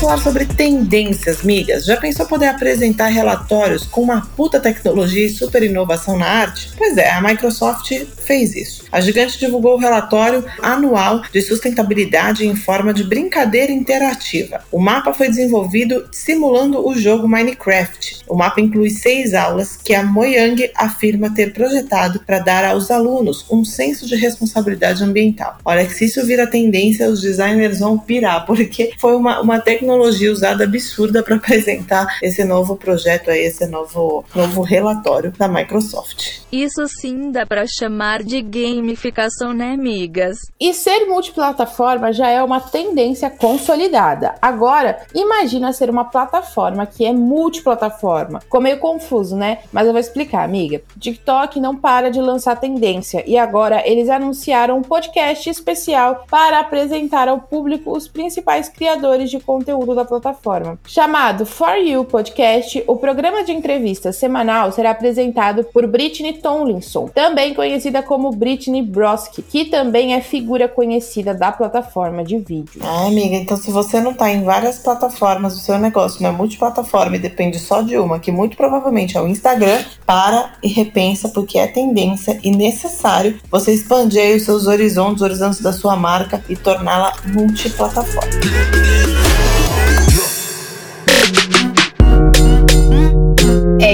Falar 0.00 0.16
sobre 0.16 0.46
tendências, 0.46 1.42
migas. 1.42 1.84
Já 1.84 1.94
pensou 1.94 2.24
poder 2.24 2.46
apresentar 2.46 3.08
relatórios 3.08 3.84
com 3.84 4.00
uma 4.00 4.22
puta 4.34 4.58
tecnologia 4.58 5.26
e 5.26 5.28
super 5.28 5.62
inovação 5.62 6.16
na 6.16 6.24
arte? 6.24 6.70
Pois 6.74 6.96
é, 6.96 7.10
a 7.10 7.20
Microsoft 7.20 7.92
fez 8.16 8.56
isso. 8.56 8.84
A 8.90 9.02
gigante 9.02 9.38
divulgou 9.38 9.74
o 9.74 9.78
relatório 9.78 10.42
anual 10.62 11.20
de 11.30 11.42
sustentabilidade 11.42 12.46
em 12.46 12.56
forma 12.56 12.94
de 12.94 13.04
brincadeira 13.04 13.70
interativa. 13.70 14.64
O 14.72 14.80
mapa 14.80 15.12
foi 15.12 15.28
desenvolvido 15.28 16.08
simulando 16.10 16.88
o 16.88 16.96
jogo 16.96 17.28
Minecraft. 17.28 18.20
O 18.26 18.34
mapa 18.34 18.58
inclui 18.58 18.88
seis 18.88 19.34
aulas 19.34 19.76
que 19.76 19.92
a 19.92 20.02
Mojang 20.02 20.70
afirma 20.76 21.34
ter 21.34 21.52
projetado 21.52 22.20
para 22.20 22.38
dar 22.38 22.64
aos 22.64 22.90
alunos 22.90 23.44
um 23.50 23.66
senso 23.66 24.06
de 24.06 24.16
responsabilidade 24.16 25.04
ambiental. 25.04 25.58
Olha 25.62 25.84
que 25.84 25.92
se 25.92 26.06
isso 26.06 26.24
vira 26.24 26.46
tendência, 26.46 27.10
os 27.10 27.20
designers 27.20 27.80
vão 27.80 27.98
pirar, 27.98 28.46
porque 28.46 28.92
foi 28.98 29.14
uma, 29.14 29.42
uma 29.42 29.58
tecnologia 29.58 29.89
usada 30.30 30.64
absurda 30.64 31.22
para 31.22 31.36
apresentar 31.40 32.18
esse 32.22 32.44
novo 32.44 32.76
projeto 32.76 33.30
aí, 33.30 33.40
esse 33.40 33.66
novo, 33.66 34.24
novo 34.34 34.62
relatório 34.62 35.32
da 35.36 35.48
Microsoft. 35.48 36.40
Isso 36.52 36.86
sim 36.88 37.30
dá 37.30 37.46
para 37.46 37.66
chamar 37.66 38.22
de 38.22 38.42
gamificação, 38.42 39.52
né, 39.52 39.72
amigas? 39.72 40.38
E 40.60 40.74
ser 40.74 41.06
multiplataforma 41.06 42.12
já 42.12 42.28
é 42.28 42.42
uma 42.42 42.60
tendência 42.60 43.30
consolidada. 43.30 44.34
Agora, 44.40 45.00
imagina 45.14 45.72
ser 45.72 45.90
uma 45.90 46.04
plataforma 46.04 46.86
que 46.86 47.04
é 47.04 47.12
multiplataforma. 47.12 48.40
Ficou 48.40 48.60
meio 48.60 48.78
confuso, 48.78 49.36
né? 49.36 49.58
Mas 49.72 49.86
eu 49.86 49.92
vou 49.92 50.00
explicar, 50.00 50.44
amiga. 50.44 50.82
TikTok 50.98 51.60
não 51.60 51.76
para 51.76 52.10
de 52.10 52.20
lançar 52.20 52.56
tendência 52.56 53.24
e 53.26 53.38
agora 53.38 53.82
eles 53.86 54.08
anunciaram 54.08 54.78
um 54.78 54.82
podcast 54.82 55.48
especial 55.48 56.24
para 56.30 56.60
apresentar 56.60 57.28
ao 57.28 57.40
público 57.40 57.96
os 57.96 58.08
principais 58.08 58.68
criadores 58.68 59.30
de 59.30 59.40
conteúdo 59.40 59.79
da 59.86 60.04
plataforma. 60.04 60.78
Chamado 60.86 61.44
For 61.46 61.76
You 61.76 62.04
Podcast, 62.04 62.82
o 62.86 62.96
programa 62.96 63.42
de 63.42 63.52
entrevista 63.52 64.12
semanal 64.12 64.72
será 64.72 64.90
apresentado 64.90 65.64
por 65.64 65.86
Britney 65.86 66.34
Tomlinson, 66.34 67.08
também 67.08 67.54
conhecida 67.54 68.02
como 68.02 68.30
Britney 68.30 68.82
Broski, 68.82 69.42
que 69.42 69.64
também 69.64 70.14
é 70.14 70.20
figura 70.20 70.68
conhecida 70.68 71.34
da 71.34 71.50
plataforma 71.52 72.22
de 72.22 72.38
vídeo. 72.38 72.80
Ah, 72.82 73.06
amiga, 73.06 73.36
então 73.36 73.56
se 73.56 73.70
você 73.70 74.00
não 74.00 74.14
tá 74.14 74.30
em 74.30 74.44
várias 74.44 74.78
plataformas, 74.78 75.56
o 75.56 75.60
seu 75.60 75.78
negócio 75.78 76.22
não 76.22 76.30
é 76.30 76.32
multiplataforma 76.32 77.16
e 77.16 77.18
depende 77.18 77.58
só 77.58 77.82
de 77.82 77.96
uma, 77.96 78.18
que 78.18 78.30
muito 78.30 78.56
provavelmente 78.56 79.16
é 79.16 79.20
o 79.20 79.28
Instagram, 79.28 79.82
para 80.06 80.52
e 80.62 80.68
repensa, 80.68 81.28
porque 81.28 81.58
é 81.58 81.66
tendência 81.66 82.38
e 82.42 82.50
necessário 82.50 83.38
você 83.50 83.72
expandir 83.72 84.36
os 84.36 84.42
seus 84.42 84.66
horizontes, 84.66 85.16
os 85.16 85.22
horizontes 85.22 85.60
da 85.60 85.72
sua 85.72 85.96
marca 85.96 86.42
e 86.48 86.56
torná-la 86.56 87.12
multiplataforma. 87.26 88.99